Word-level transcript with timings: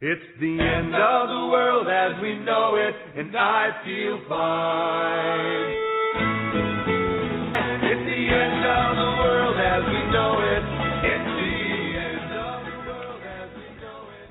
It's 0.00 0.22
the 0.38 0.60
end 0.60 0.94
of 0.94 1.28
the 1.28 1.46
world 1.50 1.88
as 1.88 2.22
we 2.22 2.38
know 2.38 2.76
it, 2.76 2.94
and 3.18 3.36
I 3.36 3.82
feel 3.84 4.20
fine. 4.28 5.74
It's 7.82 8.04
the 8.06 8.28
end 8.30 8.64
of 8.64 8.94
the 8.94 9.10
world 9.18 9.56
as 9.58 9.82
we 9.86 10.00
know 10.12 10.38
it. 10.38 10.62
It's 11.02 11.30
the 11.34 11.98
end 11.98 12.32
of 12.32 12.64
the 12.64 12.78
world 12.86 13.22
as 13.24 13.50
we 13.56 13.80
know 13.82 14.02
it. 14.22 14.30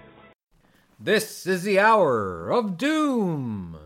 This 1.02 1.46
is 1.46 1.64
the 1.64 1.82
hour 1.82 2.50
of 2.50 2.78
doom. 2.78 3.78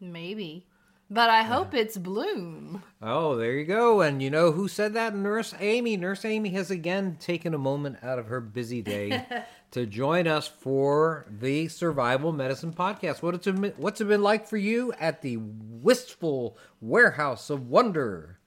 Maybe. 0.00 0.66
But 1.10 1.30
I 1.30 1.42
hope 1.42 1.72
it's 1.72 1.96
Bloom. 1.96 2.82
Oh, 3.00 3.36
there 3.36 3.52
you 3.54 3.64
go. 3.64 4.02
And 4.02 4.20
you 4.20 4.28
know 4.28 4.52
who 4.52 4.68
said 4.68 4.92
that? 4.92 5.16
Nurse 5.16 5.54
Amy. 5.58 5.96
Nurse 5.96 6.24
Amy 6.26 6.50
has 6.50 6.70
again 6.70 7.16
taken 7.18 7.54
a 7.54 7.58
moment 7.58 7.96
out 8.02 8.18
of 8.18 8.26
her 8.26 8.40
busy 8.40 8.82
day 8.82 9.24
to 9.70 9.86
join 9.86 10.26
us 10.26 10.48
for 10.48 11.26
the 11.28 11.68
Survival 11.68 12.32
Medicine 12.32 12.72
Podcast. 12.72 13.22
What 13.22 13.34
it's 13.34 13.46
been, 13.46 13.74
what's 13.76 14.00
it 14.00 14.08
been 14.08 14.22
like 14.22 14.46
for 14.46 14.56
you 14.56 14.92
at 14.98 15.22
the 15.22 15.36
wistful 15.36 16.56
warehouse 16.80 17.50
of 17.50 17.68
wonder? 17.68 18.38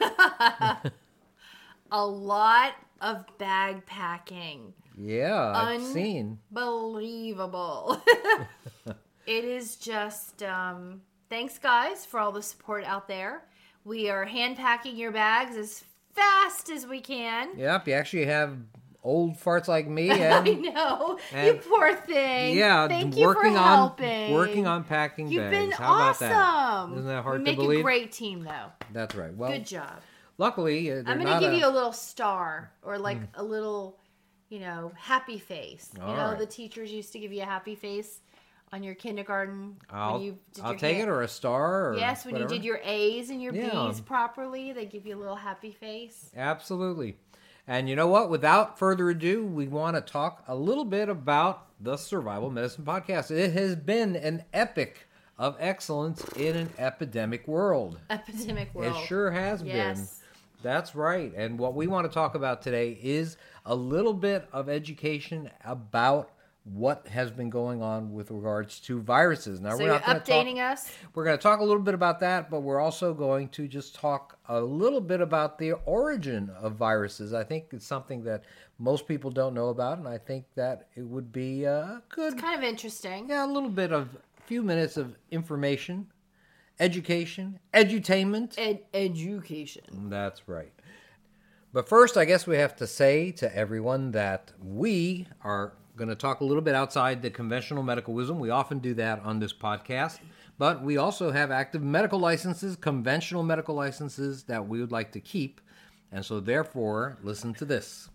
A 1.92 2.06
lot 2.06 2.74
of 3.00 3.24
bag 3.38 3.84
packing. 3.86 4.72
Yeah, 4.96 5.52
I've 5.54 5.82
seen. 5.82 6.38
Unbelievable. 6.54 8.02
it 9.26 9.44
is 9.44 9.76
just 9.76 10.42
um 10.42 11.02
thanks 11.28 11.58
guys 11.58 12.04
for 12.06 12.20
all 12.20 12.32
the 12.32 12.42
support 12.42 12.84
out 12.84 13.08
there. 13.08 13.42
We 13.84 14.10
are 14.10 14.24
hand 14.24 14.56
packing 14.56 14.96
your 14.96 15.10
bags 15.10 15.56
as 15.56 15.84
fast 16.14 16.70
as 16.70 16.86
we 16.86 17.00
can. 17.00 17.56
Yep, 17.56 17.88
you 17.88 17.94
actually 17.94 18.26
have 18.26 18.58
old 19.02 19.36
farts 19.38 19.66
like 19.68 19.86
me 19.88 20.10
I 20.10 20.14
and 20.38 20.62
know. 20.62 21.18
you 21.34 21.54
poor 21.68 21.94
thing. 21.94 22.56
yeah, 22.56 22.86
Thank 22.88 23.16
you 23.16 23.26
working 23.26 23.52
for 23.52 23.58
on 23.58 23.76
helping. 23.76 24.32
working 24.34 24.66
on 24.66 24.84
packing 24.84 25.28
You've 25.30 25.50
bags. 25.50 25.56
been 25.56 25.70
How 25.72 25.94
about 25.96 26.18
that? 26.18 26.32
awesome. 26.32 26.92
Isn't 26.98 27.06
that 27.06 27.22
hard 27.22 27.40
we 27.42 27.52
to 27.52 27.56
make 27.58 27.78
a 27.78 27.82
great 27.82 28.12
team 28.12 28.44
though. 28.44 28.66
That's 28.92 29.14
right. 29.14 29.34
Well, 29.34 29.50
Good 29.52 29.66
job. 29.66 30.00
luckily, 30.38 30.90
uh, 30.92 31.02
I'm 31.06 31.22
gonna 31.22 31.40
give 31.40 31.52
a- 31.52 31.56
you 31.56 31.66
a 31.66 31.70
little 31.70 31.92
star 31.92 32.72
or 32.82 32.98
like 32.98 33.18
a 33.34 33.42
little, 33.42 33.98
you 34.50 34.60
know, 34.60 34.92
happy 34.96 35.38
face. 35.38 35.90
All 36.00 36.10
you 36.10 36.16
know, 36.16 36.28
right. 36.30 36.38
the 36.38 36.46
teachers 36.46 36.90
used 36.92 37.12
to 37.12 37.18
give 37.18 37.32
you 37.32 37.42
a 37.42 37.46
happy 37.46 37.74
face 37.76 38.20
on 38.72 38.82
your 38.84 38.94
kindergarten 38.94 39.76
I'll, 39.90 40.14
when 40.14 40.22
you 40.22 40.38
did 40.54 40.62
I'll 40.64 40.70
your 40.72 40.78
take 40.78 40.96
hand- 40.98 41.08
it 41.08 41.12
or 41.12 41.22
a 41.22 41.28
star. 41.28 41.90
Or 41.90 41.96
yes, 41.96 42.24
when 42.24 42.34
whatever. 42.34 42.52
you 42.54 42.60
did 42.60 42.64
your 42.66 42.80
A's 42.84 43.30
and 43.30 43.42
your 43.42 43.52
Yeah. 43.54 43.70
B's 43.88 44.00
properly, 44.00 44.72
they 44.72 44.84
give 44.86 45.06
you 45.06 45.16
a 45.16 45.18
little 45.18 45.34
happy 45.36 45.72
face. 45.72 46.30
Absolutely. 46.36 47.16
And 47.66 47.88
you 47.88 47.96
know 47.96 48.06
what? 48.06 48.30
Without 48.30 48.78
further 48.78 49.10
ado, 49.10 49.44
we 49.44 49.68
want 49.68 49.96
to 49.96 50.00
talk 50.00 50.44
a 50.48 50.54
little 50.54 50.84
bit 50.84 51.08
about 51.08 51.66
the 51.80 51.96
Survival 51.96 52.50
Medicine 52.50 52.84
Podcast. 52.84 53.30
It 53.30 53.52
has 53.52 53.76
been 53.76 54.16
an 54.16 54.44
epic 54.52 55.06
of 55.38 55.56
excellence 55.58 56.24
in 56.36 56.56
an 56.56 56.70
epidemic 56.78 57.46
world. 57.46 57.98
Epidemic 58.10 58.74
world. 58.74 58.96
It 58.96 59.06
sure 59.06 59.30
has 59.30 59.62
been. 59.62 59.96
That's 60.62 60.94
right. 60.94 61.32
And 61.34 61.58
what 61.58 61.74
we 61.74 61.86
want 61.86 62.10
to 62.10 62.12
talk 62.12 62.34
about 62.34 62.60
today 62.60 62.98
is 63.02 63.36
a 63.64 63.74
little 63.74 64.12
bit 64.12 64.46
of 64.52 64.68
education 64.68 65.50
about 65.64 66.30
what 66.72 67.08
has 67.08 67.30
been 67.30 67.50
going 67.50 67.82
on 67.82 68.12
with 68.12 68.30
regards 68.30 68.78
to 68.80 69.00
viruses. 69.00 69.60
Now 69.60 69.70
So 69.70 69.78
we're 69.78 69.88
not 69.88 70.04
going 70.04 70.20
to 70.20 70.24
talk 70.24 70.46
updating 70.46 70.58
us. 70.58 70.90
we're 71.14 71.24
going 71.24 71.36
to 71.36 71.42
talk 71.42 71.60
a 71.60 71.64
little 71.64 71.82
bit 71.82 71.94
about 71.94 72.20
that, 72.20 72.48
but 72.50 72.60
we're 72.60 72.80
also 72.80 73.12
going 73.12 73.48
to 73.50 73.66
just 73.66 73.94
talk 73.94 74.38
a 74.48 74.60
little 74.60 75.00
bit 75.00 75.20
about 75.20 75.58
the 75.58 75.72
origin 75.84 76.50
of 76.60 76.74
viruses. 76.76 77.34
I 77.34 77.42
think 77.44 77.66
it's 77.72 77.86
something 77.86 78.22
that 78.24 78.44
most 78.78 79.08
people 79.08 79.30
don't 79.30 79.52
know 79.52 79.68
about, 79.68 79.98
and 79.98 80.06
I 80.06 80.18
think 80.18 80.44
that 80.54 80.86
it 80.94 81.02
would 81.02 81.32
be 81.32 81.66
uh, 81.66 81.98
good. 82.08 82.38
Kind 82.38 82.56
of 82.56 82.64
interesting. 82.64 83.28
Yeah, 83.28 83.44
a 83.44 83.46
little 83.46 83.68
bit 83.68 83.92
of 83.92 84.14
a 84.38 84.42
few 84.46 84.62
minutes 84.62 84.96
of 84.96 85.16
information, 85.30 86.06
education, 86.78 87.58
edutainment. 87.74 88.54
Ed- 88.56 88.84
education. 88.94 90.08
That's 90.08 90.48
right. 90.48 90.72
But 91.72 91.88
first, 91.88 92.16
I 92.16 92.24
guess 92.24 92.46
we 92.46 92.56
have 92.56 92.74
to 92.76 92.86
say 92.86 93.30
to 93.32 93.56
everyone 93.56 94.10
that 94.12 94.52
we 94.60 95.26
are 95.42 95.74
going 96.00 96.08
to 96.08 96.16
talk 96.16 96.40
a 96.40 96.44
little 96.44 96.62
bit 96.62 96.74
outside 96.74 97.20
the 97.20 97.28
conventional 97.28 97.82
medical 97.82 98.14
wisdom. 98.14 98.40
We 98.40 98.48
often 98.48 98.78
do 98.78 98.94
that 98.94 99.20
on 99.22 99.38
this 99.38 99.52
podcast. 99.52 100.18
But 100.56 100.82
we 100.82 100.96
also 100.96 101.30
have 101.30 101.50
active 101.50 101.82
medical 101.82 102.18
licenses, 102.18 102.74
conventional 102.74 103.42
medical 103.42 103.74
licenses 103.74 104.44
that 104.44 104.66
we 104.66 104.80
would 104.80 104.92
like 104.92 105.12
to 105.12 105.20
keep. 105.20 105.60
And 106.10 106.24
so, 106.24 106.40
therefore, 106.40 107.18
listen 107.22 107.52
to 107.54 107.64
this. 107.66 108.08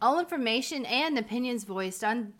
All 0.00 0.20
information 0.20 0.86
and 0.86 1.18
opinions 1.18 1.64
voiced 1.64 2.04
on 2.04 2.32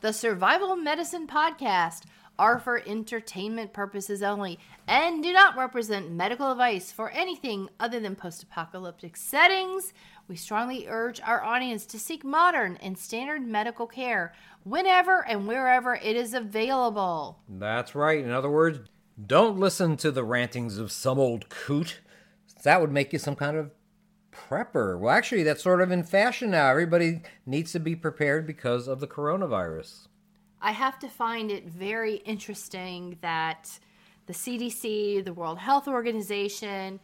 the 0.00 0.12
Survival 0.12 0.74
Medicine 0.74 1.26
podcast 1.26 2.04
are 2.38 2.58
for 2.58 2.82
entertainment 2.86 3.72
purposes 3.72 4.22
only 4.22 4.58
and 4.86 5.22
do 5.22 5.32
not 5.32 5.56
represent 5.56 6.10
medical 6.10 6.50
advice 6.50 6.92
for 6.92 7.10
anything 7.10 7.68
other 7.80 8.00
than 8.00 8.14
post 8.14 8.42
apocalyptic 8.42 9.16
settings. 9.16 9.92
We 10.28 10.36
strongly 10.36 10.86
urge 10.88 11.20
our 11.20 11.42
audience 11.42 11.86
to 11.86 11.98
seek 11.98 12.24
modern 12.24 12.76
and 12.78 12.98
standard 12.98 13.46
medical 13.46 13.86
care 13.86 14.32
whenever 14.64 15.24
and 15.24 15.46
wherever 15.46 15.94
it 15.94 16.16
is 16.16 16.34
available. 16.34 17.38
That's 17.48 17.94
right. 17.94 18.24
In 18.24 18.32
other 18.32 18.50
words, 18.50 18.80
don't 19.24 19.58
listen 19.58 19.96
to 19.98 20.10
the 20.10 20.24
rantings 20.24 20.78
of 20.78 20.90
some 20.90 21.18
old 21.18 21.48
coot. 21.48 22.00
That 22.64 22.80
would 22.80 22.90
make 22.90 23.12
you 23.12 23.20
some 23.20 23.36
kind 23.36 23.56
of 23.56 23.70
prepper. 24.32 24.98
Well, 24.98 25.14
actually, 25.14 25.44
that's 25.44 25.62
sort 25.62 25.80
of 25.80 25.92
in 25.92 26.02
fashion 26.02 26.50
now. 26.50 26.70
Everybody 26.70 27.22
needs 27.46 27.70
to 27.72 27.80
be 27.80 27.94
prepared 27.94 28.46
because 28.46 28.88
of 28.88 28.98
the 28.98 29.06
coronavirus. 29.06 30.08
I 30.60 30.72
have 30.72 30.98
to 31.00 31.08
find 31.08 31.50
it 31.50 31.68
very 31.68 32.16
interesting 32.16 33.18
that 33.20 33.78
the 34.26 34.32
CDC, 34.32 35.24
the 35.24 35.32
World 35.32 35.58
Health 35.58 35.86
Organization, 35.86 36.98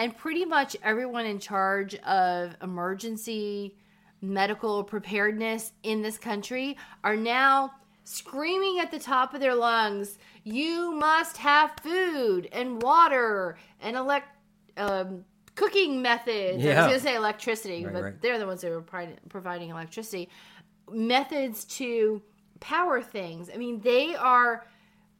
and 0.00 0.16
pretty 0.16 0.44
much 0.44 0.76
everyone 0.82 1.26
in 1.26 1.38
charge 1.38 1.94
of 1.96 2.56
emergency 2.62 3.76
medical 4.22 4.82
preparedness 4.84 5.72
in 5.82 6.02
this 6.02 6.18
country 6.18 6.76
are 7.04 7.16
now 7.16 7.72
screaming 8.04 8.80
at 8.80 8.90
the 8.90 8.98
top 8.98 9.34
of 9.34 9.40
their 9.40 9.54
lungs 9.54 10.18
you 10.44 10.92
must 10.92 11.36
have 11.36 11.72
food 11.82 12.48
and 12.52 12.82
water 12.82 13.56
and 13.80 13.96
elect 13.96 14.28
um, 14.76 15.24
cooking 15.54 16.02
methods 16.02 16.64
i 16.64 16.68
was 16.68 16.86
going 16.86 16.92
to 16.92 17.00
say 17.00 17.14
electricity 17.14 17.84
Right, 17.84 17.94
but 17.94 18.02
right. 18.02 18.22
they're 18.22 18.38
the 18.38 18.46
ones 18.46 18.60
that 18.62 18.72
are 18.72 18.84
providing 19.28 19.70
electricity 19.70 20.28
methods 20.92 21.64
to 21.64 22.22
power 22.60 23.02
things. 23.02 23.50
I 23.52 23.56
mean, 23.56 23.80
they 23.80 24.14
are 24.14 24.66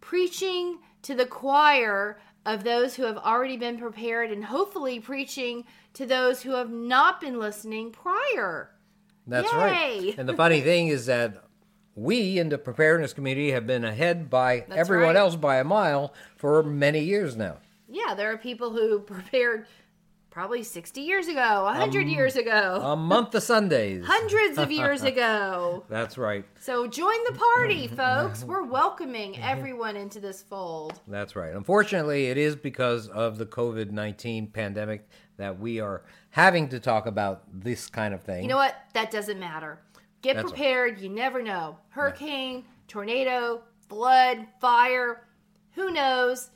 preaching 0.01 0.79
to 1.03 1.15
the 1.15 1.27
choir 1.27 2.21
of 2.47 2.65
those 2.65 2.95
who 2.95 3.05
have 3.05 3.19
already 3.19 3.57
been 3.57 3.79
prepared 3.79 4.31
and 4.31 4.45
hopefully 4.45 4.99
preaching 5.01 5.65
to 5.95 6.07
those 6.07 6.43
who 6.43 6.53
have 6.53 6.71
not 6.71 7.21
been 7.21 7.39
listening 7.39 7.93
prior. 7.93 8.71
That's 9.27 9.53
Yay! 9.53 9.59
right. 9.59 10.15
And 10.19 10.29
the 10.29 10.35
funny 10.35 10.61
thing 10.63 10.89
is 10.89 11.07
that 11.07 11.45
we 11.95 12.39
in 12.39 12.49
the 12.49 12.59
preparedness 12.59 13.13
community 13.13 13.51
have 13.51 13.67
been 13.67 13.85
ahead 13.85 14.31
by 14.31 14.65
That's 14.69 14.79
everyone 14.79 15.09
right. 15.09 15.17
else 15.17 15.37
by 15.37 15.57
a 15.57 15.65
mile 15.65 16.15
for 16.37 16.63
many 16.63 17.01
years 17.01 17.37
now. 17.37 17.59
Yeah, 17.89 18.15
there 18.15 18.33
are 18.33 18.39
people 18.39 18.71
who 18.71 19.01
prepared 19.15 19.67
probably 20.31 20.63
60 20.63 21.01
years 21.01 21.27
ago, 21.29 21.65
100 21.65 22.07
years 22.07 22.37
ago, 22.37 22.81
A 22.85 22.97
month 22.97 23.35
of 23.35 23.43
Sundays. 23.43 24.05
hundreds 24.07 24.59
of 24.59 24.71
years 24.71 25.03
ago. 25.13 25.85
That's 25.89 26.17
right. 26.17 26.45
So 26.61 26.87
join 26.87 27.17
the 27.27 27.33
party, 27.39 27.87
folks. 27.97 28.45
We're 28.45 28.63
welcoming 28.79 29.39
everyone 29.41 29.97
into 29.97 30.21
this 30.21 30.43
fold. 30.43 31.01
That's 31.09 31.35
right. 31.37 31.53
Unfortunately, 31.55 32.27
it 32.27 32.39
is 32.39 32.55
because 32.57 33.09
of 33.09 33.39
the 33.39 33.47
COVID 33.47 33.91
19 33.91 34.49
pandemic 34.49 35.09
that 35.37 35.59
we 35.59 35.81
are 35.81 36.05
having 36.31 36.69
to 36.69 36.79
talk 36.79 37.07
about 37.07 37.43
this 37.53 37.89
kind 37.89 38.15
of 38.15 38.23
thing. 38.23 38.43
You 38.43 38.49
know 38.49 38.57
what? 38.57 38.77
That 38.95 39.11
doesn't 39.11 39.41
matter. 39.41 39.81
Get 40.23 40.37
That's 40.37 40.45
right. 40.47 40.55
prepared. 40.55 41.01
You 41.01 41.09
never 41.09 41.43
know. 41.43 41.79
Hurricane, 41.89 42.65
tornado, 42.89 43.63
flood, 43.89 44.47
fire. 44.61 45.27
Who 45.73 45.91
knows? 45.91 46.51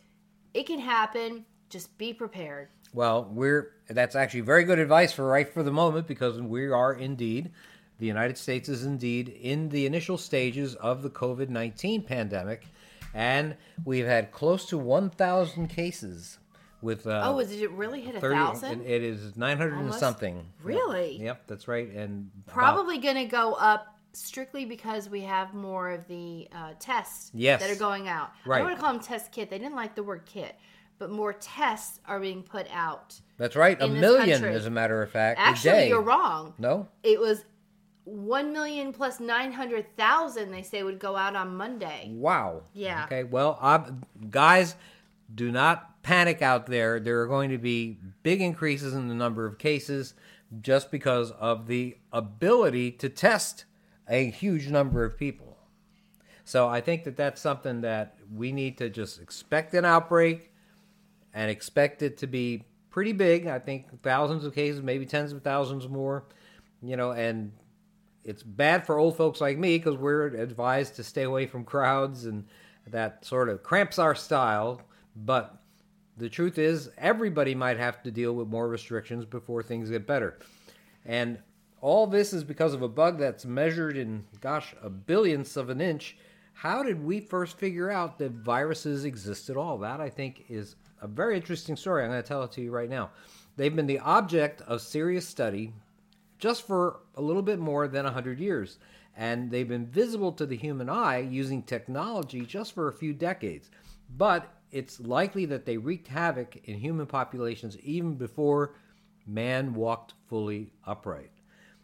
It 0.53 0.67
can 0.67 0.79
happen. 0.79 1.45
Just 1.71 1.97
be 1.99 2.13
prepared. 2.13 2.69
Well, 2.95 3.29
we're 3.31 3.73
that's 3.89 4.15
actually 4.17 4.41
very 4.41 4.65
good 4.65 4.79
advice 4.79 5.13
for 5.13 5.27
right 5.27 5.53
for 5.53 5.63
the 5.63 5.73
moment 5.73 6.07
because 6.07 6.41
we 6.41 6.69
are 6.71 6.95
indeed 6.95 7.51
the 7.99 8.07
United 8.07 8.39
States 8.39 8.69
is 8.69 8.85
indeed 8.85 9.29
in 9.29 9.69
the 9.69 9.85
initial 9.87 10.17
stages 10.17 10.75
of 10.77 11.03
the 11.03 11.11
COVID 11.11 11.49
19 11.49 12.03
pandemic, 12.03 12.67
and 13.13 13.57
we've 13.85 14.07
had 14.07 14.33
close 14.33 14.67
to 14.67 14.79
1,000 14.79 15.69
cases 15.69 16.39
with. 16.83 17.07
Uh, 17.07 17.23
Oh, 17.25 17.41
did 17.43 17.61
it 17.61 17.71
really 17.73 18.01
hit 18.01 18.15
a 18.17 18.21
30 18.21 18.35
thousand? 18.37 18.81
It 18.87 19.03
is 19.03 19.37
900 19.37 19.75
and 19.79 19.95
something. 19.95 20.45
Really? 20.63 21.19
Yep, 21.23 21.47
that's 21.47 21.69
right. 21.69 21.89
And 21.91 22.31
Probably 22.47 22.99
going 22.99 23.17
to 23.17 23.27
go 23.27 23.55
up 23.55 23.97
strictly 24.13 24.65
because 24.65 25.09
we 25.09 25.21
have 25.23 25.53
more 25.55 25.91
of 25.91 26.07
the 26.09 26.49
uh, 26.53 26.73
tests 26.79 27.31
Yes. 27.35 27.61
that 27.61 27.71
are 27.71 27.79
going 27.79 28.09
out. 28.09 28.31
I 28.45 28.49
Right. 28.49 28.59
don't 28.59 28.67
want 28.69 28.77
to 28.77 28.83
call 28.83 28.93
them 28.93 29.03
test 29.03 29.33
kit. 29.33 29.51
They 29.51 29.59
didn't 29.59 29.75
like 29.77 29.95
the 29.97 30.03
word 30.05 30.23
kit, 30.25 30.57
but 30.99 31.11
more 31.11 31.33
tests 31.33 32.01
are 32.07 32.21
being 32.21 32.43
put 32.43 32.67
out. 32.73 33.21
that's 33.37 33.57
right. 33.57 33.81
A 33.81 33.89
million, 33.89 34.41
country. 34.41 34.55
as 34.55 34.67
a 34.67 34.71
matter 34.71 35.03
of 35.03 35.11
fact. 35.11 35.39
a 35.39 35.43
Actually, 35.43 35.89
you're 35.89 36.01
wrong. 36.01 36.55
No? 36.59 36.89
It 37.03 37.21
was 37.21 37.45
1 38.05 38.53
million 38.53 38.93
plus 38.93 39.21
900,000 39.21 40.51
they 40.51 40.63
say 40.63 40.83
would 40.83 40.99
go 40.99 41.17
out 41.17 41.35
on 41.35 41.57
Monday. 41.57 42.11
Wow. 42.13 42.63
Yeah. 42.73 43.05
Okay. 43.05 43.25
Well, 43.25 43.59
I'm, 43.61 44.05
guys, 44.31 44.77
do 45.35 45.51
not 45.51 46.03
panic 46.03 46.43
out 46.43 46.67
there. 46.67 47.01
There 47.01 47.23
are 47.23 47.27
going 47.27 47.51
to 47.51 47.59
be 47.59 47.99
big 48.23 48.41
increases 48.41 48.95
in 48.95 49.09
the 49.09 49.15
number 49.15 49.47
of 49.47 49.59
cases 49.59 50.15
just 50.61 50.91
because 50.91 51.31
of 51.33 51.67
the 51.67 51.97
ability 52.13 52.93
to 52.93 53.09
test 53.09 53.65
a 54.09 54.31
huge 54.31 54.69
number 54.69 55.05
of 55.05 55.17
people. 55.19 55.59
So 56.45 56.69
I 56.69 56.83
think 56.83 57.05
that 57.05 57.17
that's 57.17 57.41
something 57.41 57.81
that 57.81 58.19
we 58.33 58.53
need 58.53 58.77
to 58.79 58.91
just 58.91 59.21
expect 59.21 59.73
an 59.73 59.87
outbreak 59.87 60.53
and 61.35 61.51
expect 61.51 62.01
it 62.01 62.17
to 62.19 62.27
be 62.27 62.65
pretty 62.91 63.13
big. 63.13 63.47
I 63.47 63.59
think 63.59 64.03
thousands 64.03 64.45
of 64.45 64.55
cases, 64.55 64.81
maybe 64.81 65.05
tens 65.05 65.33
of 65.33 65.43
thousands 65.43 65.89
more, 65.89 66.25
you 66.81 66.97
know, 66.97 67.11
and 67.11 67.53
it's 68.25 68.43
bad 68.43 68.87
for 68.87 68.99
old 68.99 69.17
folks 69.17 69.41
like 69.41 69.59
me 69.59 69.77
because 69.77 69.97
we're 69.97 70.29
advised 70.29 70.97
to 70.97 71.05
stay 71.05 71.25
away 71.25 71.47
from 71.47 71.65
crowds 71.65 72.25
and 72.25 72.47
that 72.87 73.25
sort 73.25 73.49
of 73.49 73.63
cramps 73.63 73.99
our 73.99 74.15
style. 74.15 74.81
But 75.17 75.61
the 76.17 76.29
truth 76.29 76.59
is, 76.59 76.91
everybody 76.97 77.55
might 77.55 77.79
have 77.79 78.03
to 78.05 78.11
deal 78.11 78.33
with 78.33 78.49
more 78.49 78.69
restrictions 78.69 79.25
before 79.25 79.63
things 79.63 79.91
get 79.91 80.07
better. 80.07 80.39
And 81.05 81.39
all 81.81 82.07
this 82.07 82.33
is 82.33 82.45
because 82.45 82.73
of 82.73 82.83
a 82.83 82.89
bug 82.89 83.19
that's 83.19 83.45
measured 83.45 83.97
in, 83.97 84.25
gosh, 84.41 84.75
a 84.83 84.89
billionth 84.89 85.57
of 85.57 85.69
an 85.69 85.81
inch. 85.81 86.17
How 86.55 86.83
did 86.83 87.05
we 87.05 87.21
first 87.21 87.59
figure 87.59 87.91
out 87.91 88.19
that 88.19 88.31
viruses 88.33 89.05
exist 89.05 89.51
at 89.51 89.57
all? 89.57 89.79
That, 89.79 90.01
I 90.01 90.09
think, 90.09 90.45
is 90.49 90.77
a 91.05 91.09
very 91.09 91.37
interesting 91.37 91.77
story. 91.77 92.03
I'm 92.03 92.11
going 92.11 92.23
to 92.23 92.27
tell 92.27 92.43
it 92.43 92.53
to 92.53 92.63
you 92.63 92.71
right 92.71 92.89
now. 92.89 93.11
They've 93.57 93.75
been 93.75 93.87
the 93.87 94.01
object 94.01 94.63
of 94.63 94.81
serious 94.81 95.29
study 95.29 95.75
just 96.39 96.67
for 96.67 97.01
a 97.15 97.23
little 97.23 97.43
bit 97.43 97.59
more 97.59 97.87
than 97.87 98.05
100 98.05 98.41
years. 98.41 98.79
And 99.17 99.51
they've 99.51 99.69
been 99.69 99.87
visible 99.87 100.33
to 100.33 100.47
the 100.47 100.57
human 100.57 100.89
eye 100.89 101.19
using 101.19 101.63
technology 101.63 102.41
just 102.41 102.75
for 102.75 102.89
a 102.89 102.93
few 102.93 103.13
decades. 103.13 103.71
But 104.17 104.51
it's 104.73 104.99
likely 104.99 105.45
that 105.47 105.67
they 105.67 105.77
wreaked 105.77 106.09
havoc 106.09 106.57
in 106.65 106.79
human 106.79 107.07
populations 107.07 107.79
even 107.81 108.15
before 108.15 108.75
man 109.27 109.75
walked 109.75 110.15
fully 110.29 110.73
upright. 110.87 111.31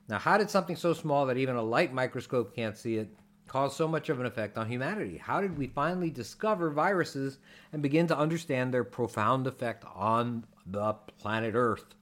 Now, 0.09 0.19
how 0.19 0.39
did 0.39 0.51
something 0.51 0.77
so 0.77 0.93
small 0.93 1.27
that 1.27 1.37
even 1.37 1.57
a 1.57 1.63
light 1.63 1.93
microscope 1.93 2.57
can't 2.57 2.77
see 2.77 2.97
it 2.97 3.15
cause 3.51 3.75
so 3.75 3.89
much 3.89 4.09
of 4.09 4.21
an 4.21 4.27
effect 4.27 4.57
on 4.57 4.69
humanity? 4.69 5.19
How 5.19 5.41
did 5.41 5.59
we 5.59 5.67
finally 5.67 6.09
discover 6.09 6.71
viruses 6.71 7.39
and 7.73 7.83
begin 7.83 8.07
to 8.07 8.17
understand 8.17 8.73
their 8.73 8.85
profound 8.85 9.49
effect 9.49 9.85
on 9.93 10.45
the 10.65 10.93
planet 11.19 11.55
Earth? 11.57 11.97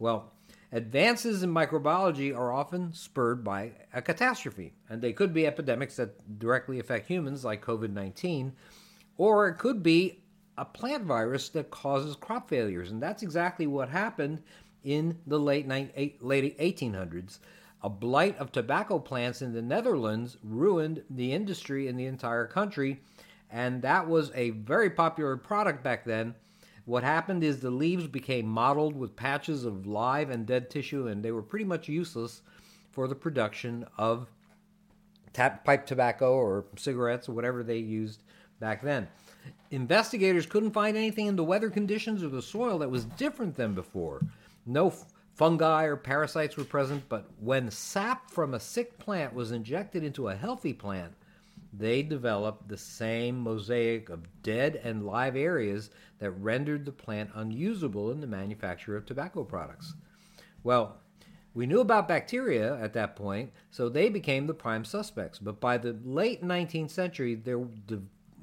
Well, 0.00 0.32
advances 0.72 1.44
in 1.44 1.54
microbiology 1.54 2.36
are 2.36 2.52
often 2.52 2.92
spurred 2.92 3.44
by 3.44 3.70
a 3.94 4.02
catastrophe, 4.02 4.72
and 4.90 5.00
they 5.00 5.12
could 5.12 5.32
be 5.32 5.46
epidemics 5.46 5.94
that 5.96 6.40
directly 6.40 6.80
affect 6.80 7.06
humans, 7.06 7.44
like 7.44 7.64
COVID 7.64 7.92
19, 7.92 8.52
or 9.16 9.46
it 9.46 9.54
could 9.54 9.84
be 9.84 10.24
a 10.56 10.64
plant 10.64 11.04
virus 11.04 11.48
that 11.50 11.70
causes 11.70 12.16
crop 12.16 12.48
failures. 12.48 12.90
And 12.90 13.00
that's 13.00 13.22
exactly 13.22 13.68
what 13.68 13.88
happened 13.88 14.42
in 14.82 15.16
the 15.28 15.38
late, 15.38 15.68
late 15.68 16.58
1800s. 16.58 17.38
A 17.82 17.88
blight 17.88 18.36
of 18.38 18.50
tobacco 18.50 18.98
plants 18.98 19.40
in 19.40 19.52
the 19.52 19.62
Netherlands 19.62 20.36
ruined 20.42 21.04
the 21.08 21.32
industry 21.32 21.86
in 21.86 21.96
the 21.96 22.06
entire 22.06 22.46
country, 22.46 23.00
and 23.50 23.82
that 23.82 24.08
was 24.08 24.32
a 24.34 24.50
very 24.50 24.90
popular 24.90 25.36
product 25.36 25.84
back 25.84 26.04
then. 26.04 26.34
What 26.86 27.04
happened 27.04 27.44
is 27.44 27.60
the 27.60 27.70
leaves 27.70 28.08
became 28.08 28.46
mottled 28.46 28.96
with 28.96 29.14
patches 29.14 29.64
of 29.64 29.86
live 29.86 30.30
and 30.30 30.46
dead 30.46 30.70
tissue, 30.70 31.06
and 31.06 31.22
they 31.22 31.30
were 31.30 31.42
pretty 31.42 31.66
much 31.66 31.88
useless 31.88 32.42
for 32.90 33.06
the 33.06 33.14
production 33.14 33.86
of 33.96 34.26
tap, 35.32 35.64
pipe 35.64 35.86
tobacco 35.86 36.32
or 36.32 36.64
cigarettes 36.76 37.28
or 37.28 37.32
whatever 37.32 37.62
they 37.62 37.78
used 37.78 38.22
back 38.58 38.82
then. 38.82 39.06
Investigators 39.70 40.46
couldn't 40.46 40.72
find 40.72 40.96
anything 40.96 41.26
in 41.26 41.36
the 41.36 41.44
weather 41.44 41.70
conditions 41.70 42.22
or 42.24 42.28
the 42.28 42.42
soil 42.42 42.78
that 42.78 42.90
was 42.90 43.04
different 43.04 43.54
than 43.54 43.74
before. 43.74 44.20
No 44.66 44.92
fungi 45.38 45.84
or 45.84 45.96
parasites 45.96 46.56
were 46.56 46.64
present, 46.64 47.08
but 47.08 47.30
when 47.38 47.70
sap 47.70 48.28
from 48.28 48.54
a 48.54 48.60
sick 48.60 48.98
plant 48.98 49.32
was 49.32 49.52
injected 49.52 50.02
into 50.02 50.26
a 50.26 50.34
healthy 50.34 50.72
plant, 50.72 51.12
they 51.72 52.02
developed 52.02 52.68
the 52.68 52.76
same 52.76 53.38
mosaic 53.38 54.08
of 54.08 54.26
dead 54.42 54.80
and 54.82 55.06
live 55.06 55.36
areas 55.36 55.90
that 56.18 56.32
rendered 56.32 56.84
the 56.84 56.90
plant 56.90 57.30
unusable 57.36 58.10
in 58.10 58.20
the 58.20 58.26
manufacture 58.26 58.96
of 58.96 59.06
tobacco 59.06 59.44
products. 59.44 59.94
Well, 60.64 60.96
we 61.54 61.66
knew 61.66 61.80
about 61.80 62.08
bacteria 62.08 62.76
at 62.80 62.92
that 62.94 63.14
point, 63.14 63.52
so 63.70 63.88
they 63.88 64.08
became 64.08 64.48
the 64.48 64.54
prime 64.54 64.84
suspects. 64.84 65.38
But 65.38 65.60
by 65.60 65.78
the 65.78 65.96
late 66.04 66.42
19th 66.42 66.90
century, 66.90 67.36
there, 67.36 67.64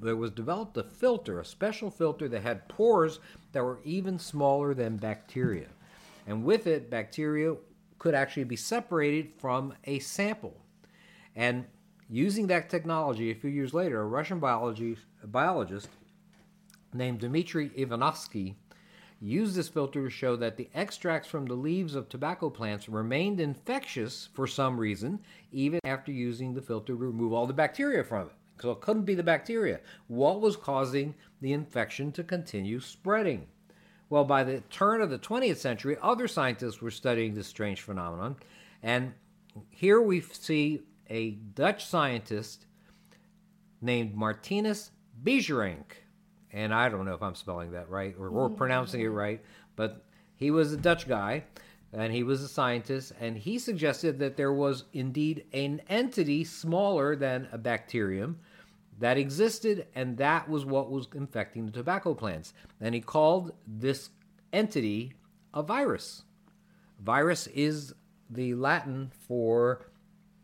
there 0.00 0.16
was 0.16 0.30
developed 0.30 0.78
a 0.78 0.82
filter, 0.82 1.40
a 1.40 1.44
special 1.44 1.90
filter 1.90 2.26
that 2.28 2.42
had 2.42 2.68
pores 2.68 3.20
that 3.52 3.64
were 3.64 3.80
even 3.84 4.18
smaller 4.18 4.72
than 4.72 4.96
bacteria. 4.96 5.68
And 6.26 6.44
with 6.44 6.66
it, 6.66 6.90
bacteria 6.90 7.54
could 7.98 8.14
actually 8.14 8.44
be 8.44 8.56
separated 8.56 9.32
from 9.38 9.74
a 9.84 9.98
sample. 10.00 10.60
And 11.34 11.66
using 12.08 12.46
that 12.48 12.68
technology, 12.68 13.30
a 13.30 13.34
few 13.34 13.50
years 13.50 13.72
later, 13.72 14.00
a 14.00 14.06
Russian 14.06 14.38
biology, 14.38 14.96
a 15.22 15.26
biologist 15.26 15.88
named 16.92 17.20
Dmitry 17.20 17.70
Ivanovsky 17.76 18.56
used 19.20 19.56
this 19.56 19.68
filter 19.68 20.04
to 20.04 20.10
show 20.10 20.36
that 20.36 20.56
the 20.56 20.68
extracts 20.74 21.28
from 21.28 21.46
the 21.46 21.54
leaves 21.54 21.94
of 21.94 22.08
tobacco 22.08 22.50
plants 22.50 22.88
remained 22.88 23.40
infectious 23.40 24.28
for 24.34 24.46
some 24.46 24.78
reason, 24.78 25.20
even 25.52 25.80
after 25.84 26.12
using 26.12 26.52
the 26.52 26.60
filter 26.60 26.92
to 26.92 26.96
remove 26.96 27.32
all 27.32 27.46
the 27.46 27.52
bacteria 27.52 28.04
from 28.04 28.26
it. 28.26 28.34
So 28.60 28.70
it 28.70 28.80
couldn't 28.80 29.04
be 29.04 29.14
the 29.14 29.22
bacteria. 29.22 29.80
What 30.08 30.40
was 30.40 30.56
causing 30.56 31.14
the 31.40 31.52
infection 31.52 32.12
to 32.12 32.24
continue 32.24 32.80
spreading? 32.80 33.46
Well, 34.08 34.24
by 34.24 34.44
the 34.44 34.60
turn 34.70 35.00
of 35.00 35.10
the 35.10 35.18
20th 35.18 35.56
century, 35.56 35.96
other 36.00 36.28
scientists 36.28 36.80
were 36.80 36.90
studying 36.90 37.34
this 37.34 37.48
strange 37.48 37.80
phenomenon. 37.80 38.36
And 38.82 39.14
here 39.70 40.00
we 40.00 40.20
see 40.20 40.82
a 41.10 41.30
Dutch 41.30 41.86
scientist 41.86 42.66
named 43.80 44.14
Martinus 44.14 44.90
Beijerinck. 45.22 45.92
And 46.52 46.72
I 46.72 46.88
don't 46.88 47.04
know 47.04 47.14
if 47.14 47.22
I'm 47.22 47.34
spelling 47.34 47.72
that 47.72 47.90
right 47.90 48.14
or, 48.18 48.28
or 48.28 48.48
mm-hmm. 48.48 48.56
pronouncing 48.56 49.00
it 49.00 49.08
right, 49.08 49.42
but 49.74 50.04
he 50.36 50.50
was 50.50 50.72
a 50.72 50.76
Dutch 50.76 51.08
guy 51.08 51.44
and 51.92 52.12
he 52.12 52.22
was 52.22 52.42
a 52.42 52.48
scientist. 52.48 53.12
And 53.20 53.36
he 53.36 53.58
suggested 53.58 54.18
that 54.20 54.36
there 54.36 54.52
was 54.52 54.84
indeed 54.92 55.44
an 55.52 55.82
entity 55.88 56.44
smaller 56.44 57.16
than 57.16 57.48
a 57.52 57.58
bacterium 57.58 58.38
that 58.98 59.18
existed, 59.18 59.86
and 59.94 60.16
that 60.16 60.48
was 60.48 60.64
what 60.64 60.90
was 60.90 61.08
infecting 61.14 61.66
the 61.66 61.72
tobacco 61.72 62.14
plants. 62.14 62.54
And 62.80 62.94
he 62.94 63.00
called 63.00 63.52
this 63.66 64.10
entity 64.52 65.14
a 65.52 65.62
virus. 65.62 66.22
Virus 67.00 67.46
is 67.48 67.94
the 68.30 68.54
Latin 68.54 69.12
for, 69.26 69.86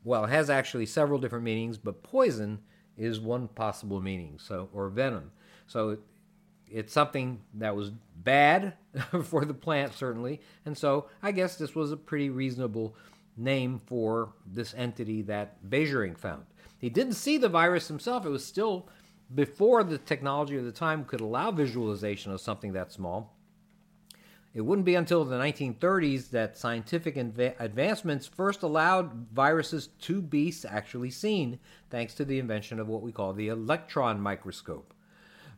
well, 0.05 0.25
it 0.25 0.31
has 0.31 0.51
actually 0.51 0.87
several 0.87 1.19
different 1.19 1.45
meanings, 1.45 1.79
but 1.79 2.03
poison 2.03 2.61
is 2.97 3.21
one 3.21 3.49
possible 3.49 4.01
meaning, 4.01 4.39
so 4.39 4.69
or 4.73 4.89
venom. 4.89 5.33
So 5.67 5.91
it, 5.91 6.01
it's 6.71 6.93
something 6.93 7.41
that 7.55 7.75
was 7.75 7.91
bad 8.17 8.75
for 9.25 9.45
the 9.45 9.55
plant, 9.55 9.95
certainly, 9.95 10.41
and 10.67 10.77
so 10.77 11.09
I 11.23 11.33
guess 11.33 11.57
this 11.57 11.75
was 11.75 11.93
a 11.93 11.97
pretty 11.97 12.31
reasonable 12.31 12.95
name 13.37 13.81
for 13.87 14.35
this 14.47 14.75
entity 14.75 15.23
that 15.23 15.63
Beijerinck 15.69 16.19
found. 16.19 16.45
He 16.83 16.91
didn't 16.91 17.15
see 17.15 17.39
the 17.39 17.49
virus 17.49 17.87
himself. 17.87 18.27
It 18.27 18.31
was 18.31 18.45
still 18.45 18.89
before 19.33 19.85
the 19.85 19.99
technology 19.99 20.57
of 20.57 20.65
the 20.65 20.73
time 20.73 21.05
could 21.05 21.21
allow 21.21 21.53
visualization 21.53 22.33
of 22.33 22.41
something 22.41 22.73
that 22.73 22.91
small. 22.91 23.37
It 24.53 24.63
wouldn't 24.63 24.85
be 24.85 24.97
until 24.97 25.25
the 25.25 25.39
1930s 25.39 26.31
that 26.31 26.59
scientific 26.59 27.15
adva- 27.15 27.55
advancements 27.61 28.27
first 28.27 28.65
allowed 28.65 29.29
viruses 29.33 29.87
to 30.01 30.21
be 30.21 30.53
actually 30.69 31.11
seen, 31.11 31.61
thanks 31.89 32.15
to 32.15 32.25
the 32.25 32.41
invention 32.41 32.81
of 32.81 32.89
what 32.89 33.01
we 33.01 33.13
call 33.13 33.33
the 33.33 33.49
electron 33.49 34.21
microscope. 34.21 34.93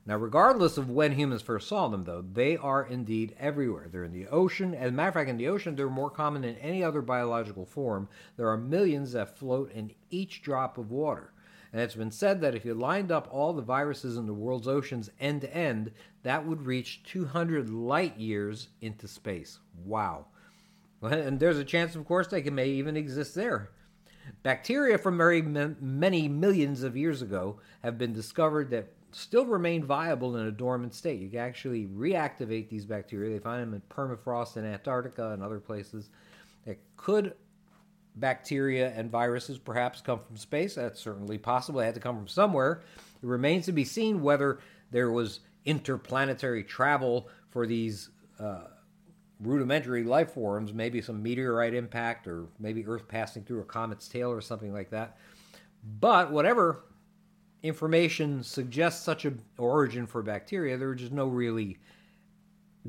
Now, 0.06 0.16
regardless 0.16 0.76
of 0.76 0.90
when 0.90 1.12
humans 1.12 1.40
first 1.40 1.66
saw 1.66 1.88
them, 1.88 2.04
though, 2.04 2.22
they 2.22 2.58
are 2.58 2.84
indeed 2.84 3.34
everywhere. 3.38 3.88
They're 3.90 4.04
in 4.04 4.12
the 4.12 4.26
ocean. 4.28 4.74
As 4.74 4.90
a 4.90 4.92
matter 4.92 5.08
of 5.08 5.14
fact, 5.14 5.30
in 5.30 5.38
the 5.38 5.48
ocean, 5.48 5.74
they're 5.74 5.88
more 5.88 6.10
common 6.10 6.42
than 6.42 6.56
any 6.56 6.84
other 6.84 7.00
biological 7.00 7.64
form. 7.64 8.08
There 8.36 8.48
are 8.48 8.58
millions 8.58 9.12
that 9.12 9.38
float 9.38 9.72
in 9.72 9.92
each 10.10 10.42
drop 10.42 10.76
of 10.76 10.90
water. 10.90 11.32
And 11.72 11.80
it's 11.80 11.94
been 11.94 12.10
said 12.10 12.42
that 12.42 12.54
if 12.54 12.64
you 12.64 12.74
lined 12.74 13.10
up 13.10 13.28
all 13.32 13.52
the 13.52 13.62
viruses 13.62 14.16
in 14.16 14.26
the 14.26 14.34
world's 14.34 14.68
oceans 14.68 15.10
end 15.18 15.40
to 15.40 15.56
end, 15.56 15.90
that 16.22 16.46
would 16.46 16.66
reach 16.66 17.02
200 17.04 17.70
light 17.70 18.16
years 18.18 18.68
into 18.82 19.08
space. 19.08 19.58
Wow. 19.84 20.26
And 21.02 21.40
there's 21.40 21.58
a 21.58 21.64
chance, 21.64 21.96
of 21.96 22.04
course, 22.04 22.28
they 22.28 22.42
may 22.42 22.68
even 22.68 22.96
exist 22.96 23.34
there. 23.34 23.70
Bacteria 24.42 24.98
from 24.98 25.16
very 25.18 25.42
many 25.42 26.28
millions 26.28 26.82
of 26.82 26.96
years 26.96 27.22
ago 27.22 27.58
have 27.82 27.98
been 27.98 28.12
discovered 28.12 28.70
that 28.70 28.92
still 29.14 29.46
remain 29.46 29.84
viable 29.84 30.36
in 30.36 30.46
a 30.46 30.50
dormant 30.50 30.94
state. 30.94 31.20
You 31.20 31.28
can 31.28 31.40
actually 31.40 31.86
reactivate 31.86 32.68
these 32.68 32.84
bacteria. 32.84 33.32
They 33.32 33.38
find 33.38 33.62
them 33.62 33.74
in 33.74 33.82
permafrost 33.88 34.56
in 34.56 34.64
Antarctica 34.64 35.30
and 35.30 35.42
other 35.42 35.60
places 35.60 36.10
that 36.66 36.78
could 36.96 37.34
bacteria 38.16 38.92
and 38.94 39.10
viruses 39.10 39.58
perhaps 39.58 40.00
come 40.00 40.20
from 40.20 40.36
space. 40.36 40.74
That's 40.74 41.00
certainly 41.00 41.38
possible. 41.38 41.80
They 41.80 41.86
had 41.86 41.94
to 41.94 42.00
come 42.00 42.16
from 42.16 42.28
somewhere. 42.28 42.82
It 43.22 43.26
remains 43.26 43.66
to 43.66 43.72
be 43.72 43.84
seen 43.84 44.22
whether 44.22 44.60
there 44.90 45.10
was 45.10 45.40
interplanetary 45.64 46.64
travel 46.64 47.28
for 47.50 47.66
these 47.66 48.10
uh, 48.38 48.64
rudimentary 49.40 50.04
life 50.04 50.32
forms, 50.32 50.72
maybe 50.72 51.00
some 51.00 51.22
meteorite 51.22 51.74
impact 51.74 52.26
or 52.26 52.46
maybe 52.58 52.86
Earth 52.86 53.08
passing 53.08 53.44
through 53.44 53.60
a 53.60 53.64
comet's 53.64 54.08
tail 54.08 54.30
or 54.30 54.40
something 54.40 54.72
like 54.72 54.90
that. 54.90 55.18
But 56.00 56.30
whatever 56.30 56.84
information 57.64 58.42
suggests 58.42 59.02
such 59.02 59.24
an 59.24 59.40
origin 59.56 60.06
for 60.06 60.22
bacteria, 60.22 60.76
there's 60.76 61.00
just 61.00 61.12
no 61.12 61.26
really 61.26 61.78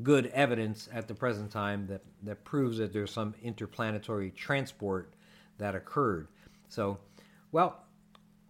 good 0.02 0.26
evidence 0.26 0.86
at 0.92 1.08
the 1.08 1.14
present 1.14 1.50
time 1.50 1.86
that, 1.86 2.02
that 2.22 2.44
proves 2.44 2.76
that 2.76 2.92
there's 2.92 3.10
some 3.10 3.34
interplanetary 3.42 4.30
transport 4.32 5.14
that 5.56 5.74
occurred. 5.74 6.28
So, 6.68 6.98
well, 7.52 7.86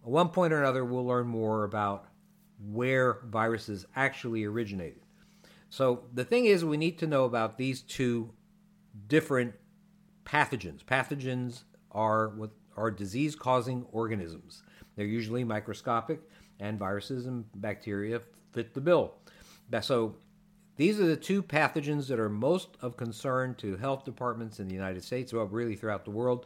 at 0.03 0.09
one 0.09 0.27
point 0.27 0.51
or 0.51 0.59
another, 0.59 0.83
we'll 0.83 1.05
learn 1.05 1.27
more 1.27 1.63
about 1.63 2.09
where 2.59 3.19
viruses 3.27 3.85
actually 3.95 4.43
originated. 4.43 4.99
So, 5.69 6.03
the 6.13 6.25
thing 6.25 6.43
is, 6.45 6.65
we 6.65 6.75
need 6.75 6.99
to 6.99 7.07
know 7.07 7.23
about 7.23 7.57
these 7.57 7.81
two 7.81 8.33
different 9.07 9.53
pathogens. 10.25 10.83
Pathogens 10.83 11.63
are 11.91 12.29
what 12.29 12.51
are 12.75 12.91
disease-causing 12.91 13.85
organisms. 13.93 14.63
They're 14.97 15.05
usually 15.05 15.45
microscopic, 15.45 16.19
and 16.59 16.77
viruses 16.77 17.27
and 17.27 17.45
bacteria 17.55 18.21
fit 18.51 18.73
the 18.73 18.81
bill. 18.81 19.13
So, 19.81 20.15
these 20.75 20.99
are 20.99 21.07
the 21.07 21.15
two 21.15 21.41
pathogens 21.41 22.07
that 22.07 22.19
are 22.19 22.29
most 22.29 22.69
of 22.81 22.97
concern 22.97 23.55
to 23.55 23.77
health 23.77 24.05
departments 24.05 24.59
in 24.59 24.67
the 24.67 24.75
United 24.75 25.03
States, 25.03 25.33
well, 25.33 25.45
really 25.45 25.75
throughout 25.75 26.03
the 26.05 26.11
world. 26.11 26.45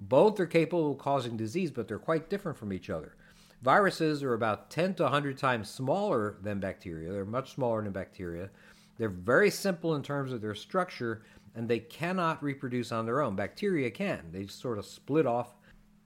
Both 0.00 0.38
are 0.40 0.46
capable 0.46 0.92
of 0.92 0.98
causing 0.98 1.36
disease, 1.36 1.70
but 1.70 1.88
they're 1.88 1.98
quite 1.98 2.30
different 2.30 2.56
from 2.56 2.72
each 2.72 2.88
other. 2.88 3.14
Viruses 3.62 4.22
are 4.22 4.34
about 4.34 4.70
10 4.70 4.94
to 4.94 5.02
100 5.02 5.36
times 5.36 5.68
smaller 5.68 6.36
than 6.42 6.60
bacteria. 6.60 7.10
They're 7.10 7.24
much 7.24 7.54
smaller 7.54 7.82
than 7.82 7.92
bacteria. 7.92 8.50
They're 8.96 9.08
very 9.08 9.50
simple 9.50 9.96
in 9.96 10.02
terms 10.02 10.32
of 10.32 10.40
their 10.40 10.54
structure, 10.54 11.22
and 11.54 11.68
they 11.68 11.80
cannot 11.80 12.42
reproduce 12.42 12.92
on 12.92 13.04
their 13.04 13.20
own. 13.20 13.36
Bacteria 13.36 13.90
can. 13.90 14.30
They 14.32 14.46
sort 14.46 14.78
of 14.78 14.86
split 14.86 15.26
off 15.26 15.54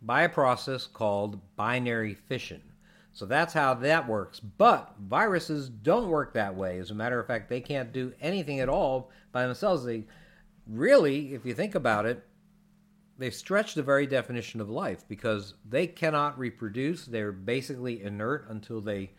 by 0.02 0.22
a 0.22 0.28
process 0.28 0.86
called 0.86 1.40
binary 1.56 2.14
fission. 2.14 2.62
So 3.12 3.26
that's 3.26 3.52
how 3.52 3.74
that 3.74 4.08
works. 4.08 4.40
But 4.40 4.94
viruses 4.98 5.68
don't 5.68 6.08
work 6.08 6.32
that 6.34 6.54
way. 6.56 6.78
As 6.78 6.90
a 6.90 6.94
matter 6.94 7.20
of 7.20 7.26
fact, 7.26 7.48
they 7.48 7.60
can't 7.60 7.92
do 7.92 8.12
anything 8.20 8.60
at 8.60 8.68
all 8.68 9.10
by 9.32 9.46
themselves. 9.46 9.84
They 9.84 10.04
really, 10.66 11.34
if 11.34 11.44
you 11.44 11.54
think 11.54 11.74
about 11.74 12.06
it, 12.06 12.24
they've 13.18 13.34
stretched 13.34 13.74
the 13.74 13.82
very 13.82 14.06
definition 14.06 14.60
of 14.60 14.70
life 14.70 15.04
because 15.08 15.54
they 15.68 15.86
cannot 15.86 16.38
reproduce. 16.38 17.04
They're 17.04 17.32
basically 17.32 18.02
inert 18.02 18.48
until 18.48 18.80
they 18.80 19.10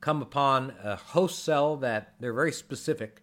come 0.00 0.22
upon 0.22 0.74
a 0.82 0.96
host 0.96 1.44
cell 1.44 1.76
that 1.78 2.14
they're 2.20 2.32
very 2.32 2.52
specific 2.52 3.22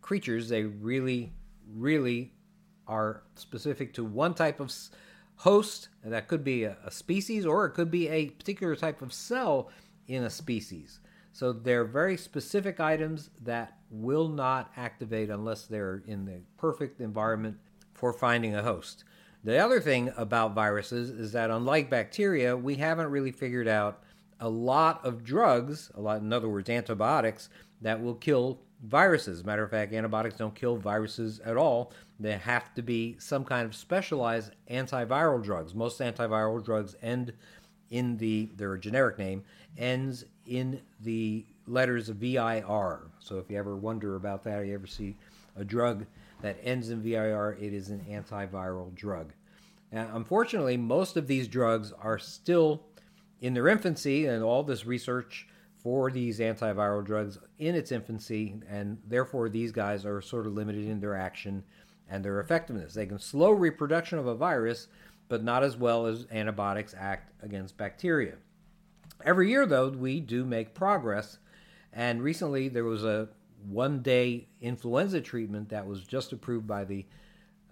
creatures. 0.00 0.48
They 0.48 0.64
really, 0.64 1.32
really 1.70 2.32
are 2.86 3.22
specific 3.34 3.92
to 3.94 4.04
one 4.04 4.32
type 4.32 4.60
of 4.60 4.72
host, 5.38 5.88
and 6.02 6.12
that 6.12 6.28
could 6.28 6.44
be 6.44 6.64
a, 6.64 6.76
a 6.84 6.90
species 6.90 7.46
or 7.46 7.64
it 7.66 7.70
could 7.70 7.90
be 7.90 8.08
a 8.08 8.30
particular 8.30 8.76
type 8.76 9.02
of 9.02 9.12
cell 9.12 9.70
in 10.06 10.24
a 10.24 10.30
species. 10.30 11.00
So 11.32 11.52
they're 11.52 11.84
very 11.84 12.16
specific 12.16 12.80
items 12.80 13.30
that 13.42 13.78
will 13.90 14.28
not 14.28 14.72
activate 14.76 15.30
unless 15.30 15.66
they're 15.66 16.02
in 16.06 16.24
the 16.24 16.40
perfect 16.56 17.00
environment 17.00 17.58
for 17.94 18.12
finding 18.12 18.54
a 18.54 18.62
host. 18.62 19.04
The 19.44 19.58
other 19.58 19.80
thing 19.80 20.12
about 20.16 20.54
viruses 20.54 21.10
is 21.10 21.32
that 21.32 21.50
unlike 21.50 21.88
bacteria, 21.88 22.56
we 22.56 22.74
haven't 22.74 23.10
really 23.10 23.30
figured 23.30 23.68
out 23.68 24.02
a 24.40 24.48
lot 24.48 25.04
of 25.04 25.22
drugs, 25.22 25.90
a 25.94 26.00
lot 26.00 26.20
in 26.20 26.32
other 26.32 26.48
words 26.48 26.68
antibiotics 26.68 27.48
that 27.80 28.02
will 28.02 28.14
kill 28.14 28.60
viruses. 28.82 29.44
Matter 29.44 29.64
of 29.64 29.70
fact, 29.70 29.92
antibiotics 29.92 30.36
don't 30.36 30.54
kill 30.54 30.76
viruses 30.76 31.40
at 31.40 31.56
all. 31.56 31.92
There 32.20 32.38
have 32.38 32.74
to 32.74 32.82
be 32.82 33.16
some 33.18 33.44
kind 33.44 33.66
of 33.66 33.74
specialized 33.74 34.52
antiviral 34.70 35.42
drugs. 35.42 35.74
Most 35.74 36.00
antiviral 36.00 36.64
drugs 36.64 36.96
end 37.02 37.32
in 37.90 38.18
the 38.18 38.50
their 38.56 38.76
generic 38.76 39.18
name 39.18 39.42
ends 39.78 40.24
in 40.46 40.80
the 41.00 41.44
letters 41.66 42.08
VIR. 42.08 43.10
So 43.18 43.38
if 43.38 43.50
you 43.50 43.58
ever 43.58 43.76
wonder 43.76 44.16
about 44.16 44.44
that, 44.44 44.60
or 44.60 44.64
you 44.64 44.74
ever 44.74 44.86
see 44.86 45.16
a 45.56 45.64
drug 45.64 46.06
that 46.42 46.58
ends 46.62 46.90
in 46.90 47.02
VIR, 47.02 47.56
it 47.60 47.72
is 47.72 47.90
an 47.90 48.04
antiviral 48.08 48.94
drug. 48.94 49.32
Now, 49.90 50.10
unfortunately, 50.14 50.76
most 50.76 51.16
of 51.16 51.26
these 51.26 51.48
drugs 51.48 51.92
are 51.92 52.18
still 52.18 52.82
in 53.40 53.54
their 53.54 53.68
infancy, 53.68 54.26
and 54.26 54.42
all 54.42 54.62
this 54.62 54.84
research 54.84 55.46
for 55.82 56.10
these 56.10 56.40
antiviral 56.40 57.04
drugs 57.04 57.38
in 57.58 57.74
its 57.74 57.92
infancy, 57.92 58.60
and 58.68 58.98
therefore 59.06 59.48
these 59.48 59.72
guys 59.72 60.04
are 60.04 60.20
sort 60.20 60.46
of 60.46 60.54
limited 60.54 60.86
in 60.86 61.00
their 61.00 61.14
action 61.14 61.64
and 62.08 62.24
their 62.24 62.40
effectiveness. 62.40 62.94
They 62.94 63.06
can 63.06 63.18
slow 63.18 63.50
reproduction 63.50 64.18
of 64.18 64.26
a 64.26 64.34
virus, 64.34 64.88
but 65.28 65.44
not 65.44 65.62
as 65.62 65.76
well 65.76 66.06
as 66.06 66.26
antibiotics 66.32 66.94
act 66.98 67.32
against 67.42 67.76
bacteria. 67.76 68.34
Every 69.24 69.50
year, 69.50 69.66
though, 69.66 69.88
we 69.88 70.20
do 70.20 70.44
make 70.44 70.74
progress, 70.74 71.38
and 71.92 72.22
recently 72.22 72.68
there 72.68 72.84
was 72.84 73.04
a 73.04 73.28
one 73.66 74.02
day 74.02 74.48
influenza 74.60 75.20
treatment 75.20 75.68
that 75.70 75.86
was 75.86 76.04
just 76.04 76.32
approved 76.32 76.66
by 76.66 76.84
the 76.84 77.04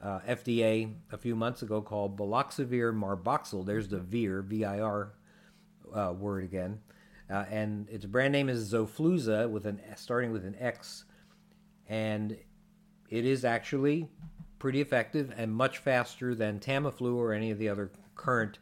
uh, 0.02 0.20
FDA 0.28 0.92
a 1.12 1.16
few 1.16 1.34
months 1.34 1.62
ago 1.62 1.80
called 1.80 2.16
Baloxavir 2.16 2.92
Marboxil. 2.92 3.64
There's 3.64 3.88
the 3.88 3.98
VIR, 3.98 4.42
V 4.42 4.64
I 4.64 4.80
R 4.80 5.12
uh, 5.94 6.12
word 6.12 6.44
again. 6.44 6.80
Uh, 7.28 7.44
and 7.50 7.88
its 7.90 8.04
brand 8.04 8.32
name 8.32 8.48
is 8.48 8.72
Xofluza 8.72 9.50
with 9.50 9.66
an 9.66 9.80
starting 9.96 10.30
with 10.30 10.44
an 10.44 10.54
X, 10.60 11.04
and 11.88 12.36
it 13.10 13.24
is 13.24 13.44
actually 13.44 14.08
pretty 14.58 14.80
effective 14.80 15.32
and 15.36 15.52
much 15.52 15.78
faster 15.78 16.34
than 16.34 16.60
Tamiflu 16.60 17.16
or 17.16 17.32
any 17.32 17.50
of 17.50 17.58
the 17.58 17.68
other 17.68 17.90
current 18.14 18.58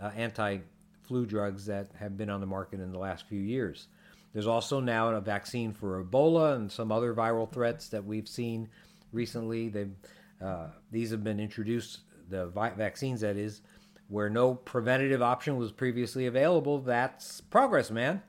uh, 0.00 0.10
anti-flu 0.16 1.26
drugs 1.26 1.66
that 1.66 1.90
have 1.98 2.16
been 2.16 2.30
on 2.30 2.40
the 2.40 2.46
market 2.46 2.80
in 2.80 2.92
the 2.92 2.98
last 2.98 3.26
few 3.28 3.40
years. 3.40 3.88
There's 4.32 4.46
also 4.46 4.80
now 4.80 5.08
a 5.08 5.20
vaccine 5.20 5.72
for 5.72 6.02
Ebola 6.02 6.56
and 6.56 6.70
some 6.70 6.92
other 6.92 7.14
viral 7.14 7.50
threats 7.50 7.88
that 7.88 8.04
we've 8.04 8.28
seen 8.28 8.68
recently. 9.12 9.68
They've, 9.68 9.94
uh, 10.42 10.68
these 10.90 11.10
have 11.10 11.24
been 11.24 11.40
introduced, 11.40 12.00
the 12.28 12.46
vi- 12.48 12.70
vaccines 12.70 13.20
that 13.22 13.36
is, 13.36 13.62
where 14.08 14.28
no 14.30 14.54
preventative 14.54 15.22
option 15.22 15.56
was 15.56 15.70
previously 15.70 16.26
available. 16.26 16.80
That's 16.80 17.40
progress, 17.40 17.90
man. 17.90 18.22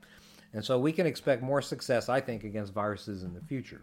And 0.52 0.64
so 0.64 0.78
we 0.78 0.92
can 0.92 1.06
expect 1.06 1.42
more 1.42 1.62
success, 1.62 2.08
I 2.08 2.20
think, 2.20 2.44
against 2.44 2.72
viruses 2.72 3.22
in 3.22 3.34
the 3.34 3.40
future. 3.40 3.82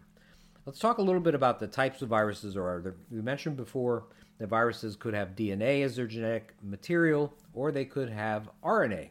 Let's 0.66 0.78
talk 0.78 0.98
a 0.98 1.02
little 1.02 1.20
bit 1.20 1.34
about 1.34 1.60
the 1.60 1.66
types 1.66 2.02
of 2.02 2.10
viruses 2.10 2.54
there 2.54 2.62
are. 2.64 2.94
We 3.10 3.22
mentioned 3.22 3.56
before 3.56 4.04
that 4.38 4.48
viruses 4.48 4.96
could 4.96 5.14
have 5.14 5.34
DNA 5.34 5.82
as 5.82 5.96
their 5.96 6.06
genetic 6.06 6.54
material, 6.62 7.34
or 7.54 7.72
they 7.72 7.86
could 7.86 8.10
have 8.10 8.50
RNA. 8.62 9.08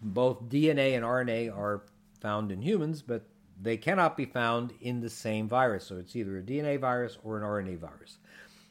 Both 0.00 0.48
DNA 0.48 0.94
and 0.94 1.04
RNA 1.04 1.56
are 1.56 1.82
found 2.20 2.52
in 2.52 2.62
humans, 2.62 3.02
but 3.02 3.26
they 3.60 3.76
cannot 3.76 4.16
be 4.16 4.24
found 4.24 4.72
in 4.80 5.00
the 5.00 5.10
same 5.10 5.48
virus. 5.48 5.84
So 5.84 5.96
it's 5.96 6.14
either 6.14 6.38
a 6.38 6.42
DNA 6.42 6.80
virus 6.80 7.18
or 7.24 7.36
an 7.36 7.42
RNA 7.42 7.78
virus. 7.80 8.18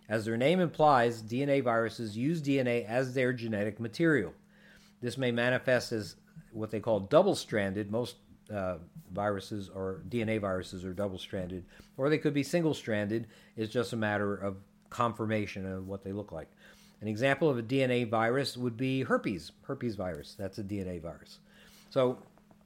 As 0.10 0.24
their 0.26 0.38
name 0.38 0.60
implies, 0.60 1.22
DNA 1.22 1.64
viruses 1.64 2.18
use 2.18 2.42
DNA 2.42 2.86
as 2.86 3.14
their 3.14 3.34
genetic 3.34 3.80
material. 3.80 4.34
This 5.02 5.18
may 5.18 5.32
manifest 5.32 5.92
as 5.92 6.16
what 6.52 6.72
they 6.72 6.80
call 6.80 7.02
double 7.02 7.36
stranded. 7.36 7.92
Most 7.92 8.16
uh, 8.54 8.78
viruses 9.12 9.70
or 9.70 10.02
DNA 10.10 10.40
viruses 10.40 10.86
are 10.86 10.94
double 10.94 11.18
stranded, 11.18 11.66
or 11.98 12.10
they 12.10 12.18
could 12.18 12.34
be 12.34 12.44
single 12.44 12.74
stranded. 12.74 13.28
It's 13.58 13.72
just 13.72 13.94
a 13.94 13.98
matter 13.98 14.36
of 14.36 14.58
conformation 14.90 15.66
of 15.66 15.88
what 15.88 16.04
they 16.04 16.14
look 16.14 16.32
like. 16.32 16.48
An 17.02 17.08
example 17.08 17.50
of 17.50 17.58
a 17.58 17.64
DNA 17.64 18.10
virus 18.10 18.58
would 18.58 18.78
be 18.78 19.04
herpes, 19.04 19.52
herpes 19.64 19.96
virus. 19.96 20.36
That's 20.40 20.58
a 20.58 20.64
DNA 20.64 21.02
virus. 21.02 21.40
So 21.90 22.18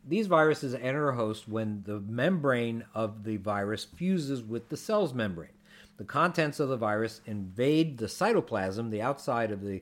these 0.07 0.27
viruses 0.27 0.73
enter 0.75 1.09
a 1.09 1.15
host 1.15 1.47
when 1.47 1.83
the 1.85 1.99
membrane 1.99 2.85
of 2.93 3.23
the 3.23 3.37
virus 3.37 3.83
fuses 3.83 4.41
with 4.41 4.69
the 4.69 4.77
cell's 4.77 5.13
membrane 5.13 5.49
the 5.97 6.03
contents 6.03 6.59
of 6.59 6.69
the 6.69 6.77
virus 6.77 7.21
invade 7.25 7.97
the 7.97 8.07
cytoplasm, 8.07 8.89
the 8.89 9.01
outside 9.01 9.51
of 9.51 9.61
the 9.61 9.81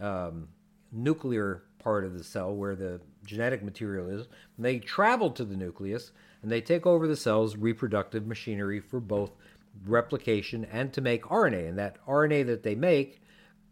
um, 0.00 0.48
nuclear 0.92 1.64
part 1.78 2.04
of 2.04 2.16
the 2.16 2.24
cell 2.24 2.54
where 2.54 2.76
the 2.76 3.00
genetic 3.24 3.62
material 3.62 4.08
is. 4.08 4.26
they 4.58 4.78
travel 4.78 5.30
to 5.30 5.44
the 5.44 5.56
nucleus 5.56 6.12
and 6.42 6.50
they 6.50 6.60
take 6.60 6.86
over 6.86 7.06
the 7.06 7.16
cell's 7.16 7.56
reproductive 7.56 8.26
machinery 8.26 8.80
for 8.80 9.00
both 9.00 9.32
replication 9.86 10.64
and 10.66 10.92
to 10.92 11.00
make 11.00 11.24
RNA. 11.24 11.68
And 11.68 11.78
that 11.78 12.04
RNA 12.06 12.46
that 12.46 12.62
they 12.62 12.74
make 12.74 13.20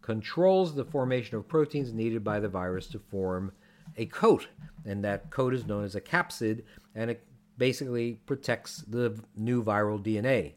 controls 0.02 0.74
the 0.74 0.84
formation 0.84 1.36
of 1.36 1.48
proteins 1.48 1.92
needed 1.92 2.22
by 2.22 2.40
the 2.40 2.48
virus 2.48 2.86
to 2.88 2.98
form 2.98 3.52
a 3.96 4.06
coat. 4.06 4.48
And 4.84 5.04
that 5.04 5.30
coat 5.30 5.54
is 5.54 5.66
known 5.66 5.84
as 5.84 5.94
a 5.94 6.00
capsid 6.00 6.62
and 6.94 7.10
it 7.10 7.24
basically 7.58 8.20
protects 8.26 8.78
the 8.88 9.18
new 9.36 9.62
viral 9.62 10.02
DNA. 10.02 10.52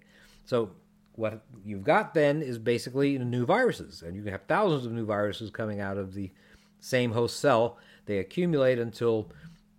So 0.45 0.71
what 1.19 1.41
you've 1.65 1.83
got 1.83 2.13
then 2.13 2.41
is 2.41 2.57
basically 2.57 3.19
new 3.19 3.45
viruses, 3.45 4.01
and 4.01 4.15
you 4.15 4.23
can 4.23 4.31
have 4.31 4.43
thousands 4.47 4.85
of 4.85 4.93
new 4.93 5.05
viruses 5.05 5.51
coming 5.51 5.81
out 5.81 5.97
of 5.97 6.13
the 6.13 6.31
same 6.79 7.11
host 7.11 7.41
cell. 7.41 7.77
They 8.05 8.19
accumulate 8.19 8.79
until 8.79 9.29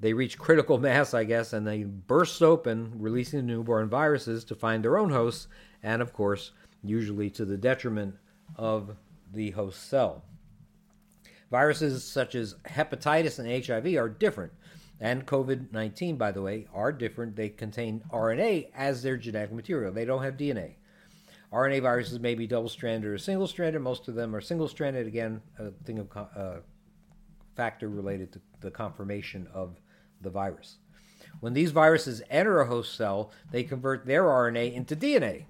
they 0.01 0.13
reach 0.13 0.39
critical 0.39 0.77
mass, 0.89 1.15
I 1.15 1.25
guess, 1.25 1.55
and 1.55 1.67
they 1.67 1.85
burst 1.85 2.43
open, 2.43 2.93
releasing 2.95 3.41
the 3.41 3.47
newborn 3.47 3.89
viruses 3.89 4.45
to 4.45 4.55
find 4.55 4.85
their 4.85 4.99
own 4.99 5.09
hosts, 5.09 5.49
and 5.83 6.03
of 6.03 6.13
course, 6.13 6.53
usually 6.83 7.31
to 7.31 7.47
the 7.47 7.57
detriment 7.57 8.17
of 8.57 8.97
the 9.33 9.53
host 9.53 9.89
cell. 9.89 10.23
Viruses 11.51 12.05
such 12.05 12.35
as 12.35 12.55
hepatitis 12.67 13.39
and 13.39 13.67
HIV 13.67 13.97
are 13.97 14.11
different, 14.11 14.53
and 15.01 15.27
COVID 15.27 15.73
19, 15.73 16.17
by 16.17 16.33
the 16.33 16.43
way, 16.43 16.67
are 16.75 16.93
different. 16.93 17.35
They 17.35 17.49
contain 17.49 18.05
RNA 18.13 18.69
as 18.75 19.03
their 19.03 19.17
genetic 19.17 19.53
material, 19.53 19.91
they 19.91 20.05
don't 20.05 20.23
have 20.23 20.37
DNA. 20.37 20.75
RNA 21.53 21.83
viruses 21.83 22.21
may 22.21 22.35
be 22.35 22.47
double 22.47 22.69
stranded 22.69 23.11
or 23.11 23.19
single 23.19 23.47
stranded. 23.47 23.83
Most 23.83 24.09
of 24.09 24.15
them 24.15 24.35
are 24.37 24.41
single 24.41 24.69
stranded. 24.69 25.07
Again, 25.07 25.43
a 25.59 25.71
thing 25.85 25.99
of 25.99 26.09
uh, 26.17 26.61
factor 27.57 27.89
related 27.89 28.33
to 28.33 28.41
the 28.61 28.71
conformation 28.71 29.49
of 29.53 29.81
the 30.21 30.31
virus. 30.31 30.79
When 31.41 31.53
these 31.53 31.73
viruses 31.73 32.23
enter 32.31 32.61
a 32.61 32.67
host 32.67 32.97
cell, 32.97 33.33
they 33.51 33.65
convert 33.65 34.07
their 34.07 34.25
RNA 34.25 34.75
into 34.75 34.95
DNA 34.95 35.45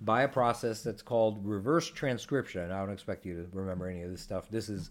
by 0.00 0.22
a 0.22 0.28
process 0.28 0.82
that's 0.82 1.02
called 1.02 1.44
reverse 1.44 1.90
transcription. 1.90 2.70
I 2.70 2.80
don't 2.80 2.92
expect 2.92 3.24
you 3.24 3.34
to 3.34 3.48
remember 3.56 3.88
any 3.88 4.02
of 4.02 4.10
this 4.10 4.20
stuff. 4.20 4.48
This 4.50 4.68
is 4.68 4.90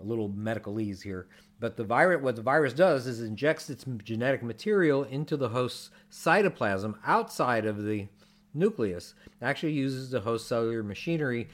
a 0.00 0.04
little 0.04 0.28
medicalese 0.28 1.02
here. 1.02 1.26
But 1.60 1.76
the 1.76 1.84
virus, 1.84 2.22
what 2.22 2.36
the 2.36 2.42
virus 2.42 2.72
does 2.72 3.06
is 3.06 3.20
injects 3.20 3.68
its 3.68 3.84
genetic 4.04 4.42
material 4.42 5.02
into 5.04 5.36
the 5.36 5.48
host's 5.48 5.90
cytoplasm 6.10 6.94
outside 7.04 7.66
of 7.66 7.82
the 7.82 8.06
nucleus. 8.58 9.14
Actually 9.40 9.72
uses 9.72 10.10
the 10.10 10.20
host 10.20 10.48
cellular 10.48 10.82
machinery 10.82 11.48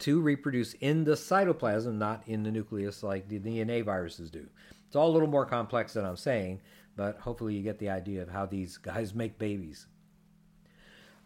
to 0.00 0.20
reproduce 0.20 0.74
in 0.74 1.04
the 1.04 1.12
cytoplasm, 1.12 1.96
not 1.98 2.22
in 2.26 2.42
the 2.42 2.50
nucleus 2.50 3.02
like 3.02 3.28
the 3.28 3.38
DNA 3.38 3.84
viruses 3.84 4.30
do. 4.30 4.46
It's 4.86 4.96
all 4.96 5.10
a 5.10 5.12
little 5.12 5.28
more 5.28 5.46
complex 5.46 5.94
than 5.94 6.04
I'm 6.04 6.16
saying, 6.16 6.60
but 6.96 7.18
hopefully 7.18 7.54
you 7.54 7.62
get 7.62 7.78
the 7.78 7.90
idea 7.90 8.22
of 8.22 8.28
how 8.28 8.46
these 8.46 8.76
guys 8.78 9.14
make 9.14 9.38
babies. 9.38 9.86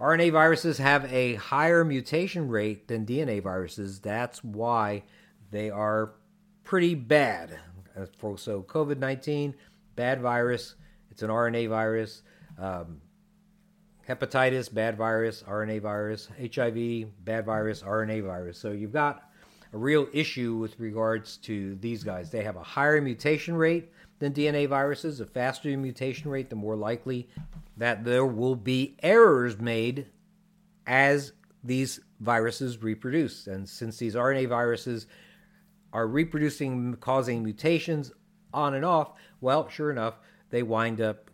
RNA 0.01 0.33
viruses 0.33 0.79
have 0.79 1.13
a 1.13 1.35
higher 1.35 1.85
mutation 1.85 2.49
rate 2.49 2.87
than 2.87 3.05
DNA 3.05 3.43
viruses. 3.43 3.99
That's 3.99 4.45
why 4.45 5.03
they 5.51 5.71
are 5.71 6.13
pretty 6.63 6.95
bad. 6.95 7.59
So, 8.37 8.63
COVID 8.63 8.99
19, 8.99 9.55
bad 9.97 10.21
virus. 10.21 10.77
It's 11.11 11.23
an 11.23 11.31
RNA 11.31 11.69
virus. 11.69 12.23
Um, 12.59 13.01
hepatitis, 14.09 14.73
bad 14.73 14.97
virus, 14.97 15.43
RNA 15.43 15.83
virus. 15.83 16.29
HIV, 16.41 17.25
bad 17.25 17.45
virus, 17.45 17.83
RNA 17.83 18.25
virus. 18.25 18.59
So, 18.59 18.73
you've 18.73 18.93
got 18.93 19.29
a 19.73 19.79
real 19.79 20.09
issue 20.13 20.57
with 20.57 20.79
regards 20.81 21.37
to 21.39 21.77
these 21.77 22.03
guys. 22.03 22.31
They 22.31 22.43
have 22.45 22.57
a 22.57 22.63
higher 22.63 23.01
mutation 23.01 23.55
rate 23.55 23.93
than 24.19 24.33
DNA 24.33 24.69
viruses. 24.69 25.21
A 25.21 25.27
faster 25.27 25.77
mutation 25.77 26.31
rate, 26.31 26.51
the 26.51 26.57
more 26.57 26.77
likely 26.77 27.29
that 27.77 28.05
there 28.05 28.27
will 28.27 28.57
be 28.57 28.97
errors 29.03 29.59
made 29.59 30.07
as 30.87 31.33
these 31.63 32.01
viruses 32.21 32.83
reproduce. 32.83 33.47
And 33.47 33.69
since 33.69 33.99
these 33.99 34.15
RNA 34.15 34.49
viruses 34.49 35.07
are 35.93 36.07
reproducing, 36.07 36.95
causing 36.97 37.43
mutations 37.43 38.13
on 38.53 38.75
and 38.75 38.85
off, 38.85 39.13
well, 39.41 39.69
sure 39.69 39.91
enough, 39.91 40.19
they 40.51 40.63
wind 40.63 41.01
up 41.01 41.28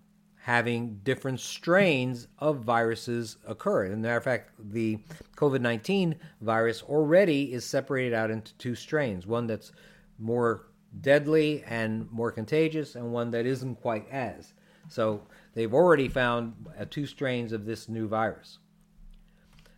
having 0.44 1.00
different 1.04 1.40
strains 1.40 2.28
of 2.38 2.58
viruses 2.58 3.38
occur. 3.46 3.86
As 3.86 3.94
a 3.94 3.96
matter 3.96 4.18
of 4.18 4.24
fact, 4.24 4.50
the 4.58 4.98
COVID 5.38 5.62
19 5.62 6.16
virus 6.42 6.82
already 6.82 7.54
is 7.54 7.64
separated 7.64 8.12
out 8.12 8.30
into 8.30 8.52
two 8.58 8.74
strains 8.74 9.26
one 9.26 9.46
that's 9.46 9.72
more 10.18 10.66
deadly 11.00 11.64
and 11.66 12.12
more 12.12 12.30
contagious, 12.30 12.94
and 12.94 13.10
one 13.10 13.30
that 13.30 13.46
isn't 13.46 13.76
quite 13.76 14.06
as. 14.10 14.52
So 14.90 15.22
they've 15.54 15.72
already 15.72 16.08
found 16.08 16.52
uh, 16.78 16.84
two 16.90 17.06
strains 17.06 17.52
of 17.52 17.64
this 17.64 17.88
new 17.88 18.06
virus. 18.06 18.58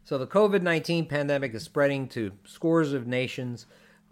So 0.02 0.18
the 0.18 0.26
COVID 0.26 0.62
19 0.62 1.06
pandemic 1.06 1.54
is 1.54 1.62
spreading 1.62 2.08
to 2.08 2.32
scores 2.44 2.92
of 2.92 3.06
nations 3.06 3.66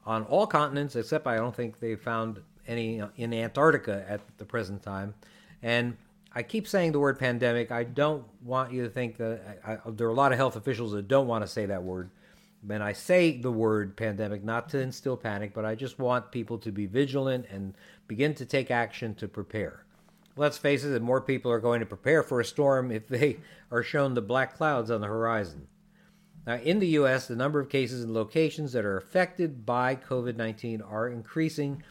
on 0.06 0.22
all 0.26 0.46
continents, 0.46 0.94
except 0.94 1.26
I 1.26 1.34
don't 1.34 1.56
think 1.56 1.80
they 1.80 1.96
found 1.96 2.42
any 2.68 3.02
in 3.16 3.34
Antarctica 3.34 4.06
at 4.08 4.20
the 4.38 4.44
present 4.44 4.84
time. 4.84 5.14
And 5.60 5.96
I 6.34 6.42
keep 6.42 6.66
saying 6.66 6.92
the 6.92 6.98
word 6.98 7.18
pandemic. 7.18 7.70
I 7.70 7.84
don't 7.84 8.24
want 8.42 8.72
you 8.72 8.82
to 8.82 8.90
think 8.90 9.16
that 9.18 9.60
I, 9.64 9.74
I, 9.74 9.78
there 9.86 10.08
are 10.08 10.10
a 10.10 10.14
lot 10.14 10.32
of 10.32 10.38
health 10.38 10.56
officials 10.56 10.92
that 10.92 11.06
don't 11.06 11.28
want 11.28 11.44
to 11.44 11.50
say 11.50 11.66
that 11.66 11.82
word. 11.82 12.10
And 12.68 12.82
I 12.82 12.92
say 12.92 13.36
the 13.36 13.52
word 13.52 13.96
pandemic 13.96 14.42
not 14.42 14.68
to 14.70 14.80
instill 14.80 15.16
panic, 15.16 15.52
but 15.54 15.64
I 15.64 15.74
just 15.74 15.98
want 15.98 16.32
people 16.32 16.58
to 16.58 16.72
be 16.72 16.86
vigilant 16.86 17.46
and 17.50 17.74
begin 18.08 18.34
to 18.34 18.46
take 18.46 18.70
action 18.70 19.14
to 19.16 19.28
prepare. 19.28 19.84
Let's 20.36 20.58
face 20.58 20.82
it, 20.82 21.00
more 21.00 21.20
people 21.20 21.52
are 21.52 21.60
going 21.60 21.80
to 21.80 21.86
prepare 21.86 22.24
for 22.24 22.40
a 22.40 22.44
storm 22.44 22.90
if 22.90 23.06
they 23.06 23.36
are 23.70 23.82
shown 23.82 24.14
the 24.14 24.22
black 24.22 24.56
clouds 24.56 24.90
on 24.90 25.00
the 25.00 25.06
horizon. 25.06 25.68
Now, 26.46 26.56
in 26.56 26.78
the 26.78 26.88
U.S., 26.88 27.28
the 27.28 27.36
number 27.36 27.60
of 27.60 27.70
cases 27.70 28.02
and 28.02 28.12
locations 28.12 28.72
that 28.72 28.84
are 28.84 28.98
affected 28.98 29.64
by 29.64 29.96
COVID 29.96 30.36
19 30.36 30.82
are 30.82 31.08
increasing, 31.08 31.82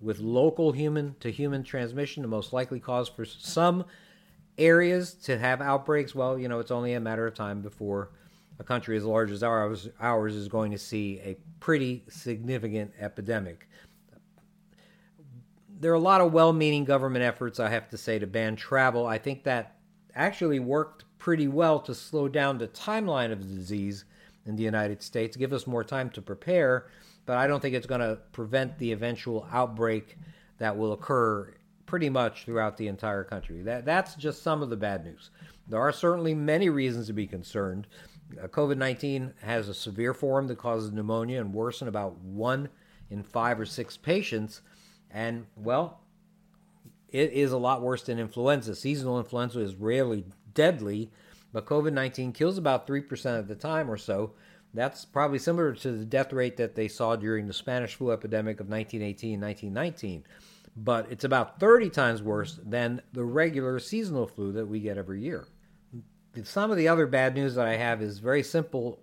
with 0.00 0.18
local 0.18 0.72
human 0.72 1.14
to 1.20 1.30
human 1.30 1.62
transmission 1.62 2.22
the 2.22 2.28
most 2.28 2.52
likely 2.52 2.80
cause 2.80 3.08
for 3.08 3.24
some 3.24 3.84
areas 4.58 5.14
to 5.14 5.38
have 5.38 5.60
outbreaks. 5.60 6.14
Well, 6.14 6.38
you 6.38 6.48
know, 6.48 6.58
it's 6.58 6.70
only 6.70 6.94
a 6.94 7.00
matter 7.00 7.26
of 7.26 7.34
time 7.34 7.60
before 7.60 8.10
a 8.58 8.64
country 8.64 8.96
as 8.96 9.04
large 9.04 9.30
as 9.30 9.42
ours, 9.42 9.88
ours 10.00 10.34
is 10.34 10.48
going 10.48 10.70
to 10.72 10.78
see 10.78 11.18
a 11.20 11.36
pretty 11.60 12.04
significant 12.08 12.92
epidemic. 12.98 13.68
There 15.80 15.90
are 15.90 15.94
a 15.94 16.00
lot 16.00 16.20
of 16.20 16.32
well 16.32 16.52
meaning 16.52 16.84
government 16.84 17.24
efforts, 17.24 17.58
I 17.58 17.70
have 17.70 17.88
to 17.90 17.96
say, 17.96 18.18
to 18.18 18.26
ban 18.26 18.56
travel. 18.56 19.06
I 19.06 19.16
think 19.16 19.44
that 19.44 19.76
actually 20.14 20.58
worked 20.58 21.04
pretty 21.18 21.48
well 21.48 21.80
to 21.80 21.94
slow 21.94 22.28
down 22.28 22.58
the 22.58 22.68
timeline 22.68 23.32
of 23.32 23.48
the 23.48 23.54
disease 23.54 24.04
in 24.46 24.56
the 24.56 24.62
United 24.62 25.02
States, 25.02 25.36
give 25.36 25.52
us 25.52 25.66
more 25.66 25.84
time 25.84 26.10
to 26.10 26.22
prepare, 26.22 26.86
but 27.30 27.38
I 27.38 27.46
don't 27.46 27.60
think 27.60 27.76
it's 27.76 27.86
going 27.86 28.00
to 28.00 28.18
prevent 28.32 28.76
the 28.78 28.90
eventual 28.90 29.46
outbreak 29.52 30.18
that 30.58 30.76
will 30.76 30.92
occur 30.92 31.54
pretty 31.86 32.10
much 32.10 32.44
throughout 32.44 32.76
the 32.76 32.88
entire 32.88 33.22
country. 33.22 33.62
That, 33.62 33.84
that's 33.84 34.16
just 34.16 34.42
some 34.42 34.62
of 34.62 34.68
the 34.68 34.76
bad 34.76 35.04
news. 35.04 35.30
There 35.68 35.78
are 35.78 35.92
certainly 35.92 36.34
many 36.34 36.70
reasons 36.70 37.06
to 37.06 37.12
be 37.12 37.28
concerned. 37.28 37.86
Uh, 38.36 38.48
COVID 38.48 38.78
19 38.78 39.32
has 39.42 39.68
a 39.68 39.74
severe 39.74 40.12
form 40.12 40.48
that 40.48 40.58
causes 40.58 40.90
pneumonia 40.90 41.40
and 41.40 41.54
worse 41.54 41.82
in 41.82 41.86
about 41.86 42.18
one 42.18 42.68
in 43.10 43.22
five 43.22 43.60
or 43.60 43.64
six 43.64 43.96
patients. 43.96 44.62
And, 45.08 45.46
well, 45.54 46.00
it 47.10 47.30
is 47.30 47.52
a 47.52 47.58
lot 47.58 47.80
worse 47.80 48.02
than 48.02 48.18
influenza. 48.18 48.74
Seasonal 48.74 49.20
influenza 49.20 49.60
is 49.60 49.76
rarely 49.76 50.24
deadly, 50.52 51.12
but 51.52 51.64
COVID 51.64 51.92
19 51.92 52.32
kills 52.32 52.58
about 52.58 52.88
3% 52.88 53.38
of 53.38 53.46
the 53.46 53.54
time 53.54 53.88
or 53.88 53.96
so. 53.96 54.32
That's 54.72 55.04
probably 55.04 55.38
similar 55.38 55.74
to 55.74 55.92
the 55.92 56.04
death 56.04 56.32
rate 56.32 56.56
that 56.58 56.74
they 56.74 56.88
saw 56.88 57.16
during 57.16 57.46
the 57.46 57.52
Spanish 57.52 57.94
flu 57.96 58.12
epidemic 58.12 58.60
of 58.60 58.68
1918 58.68 59.40
1919. 59.40 60.24
But 60.76 61.10
it's 61.10 61.24
about 61.24 61.58
30 61.58 61.90
times 61.90 62.22
worse 62.22 62.60
than 62.64 63.02
the 63.12 63.24
regular 63.24 63.78
seasonal 63.80 64.26
flu 64.26 64.52
that 64.52 64.66
we 64.66 64.80
get 64.80 64.96
every 64.96 65.20
year. 65.22 65.46
Some 66.44 66.70
of 66.70 66.76
the 66.76 66.88
other 66.88 67.06
bad 67.06 67.34
news 67.34 67.56
that 67.56 67.66
I 67.66 67.76
have 67.76 68.00
is 68.00 68.20
very 68.20 68.44
simple. 68.44 69.00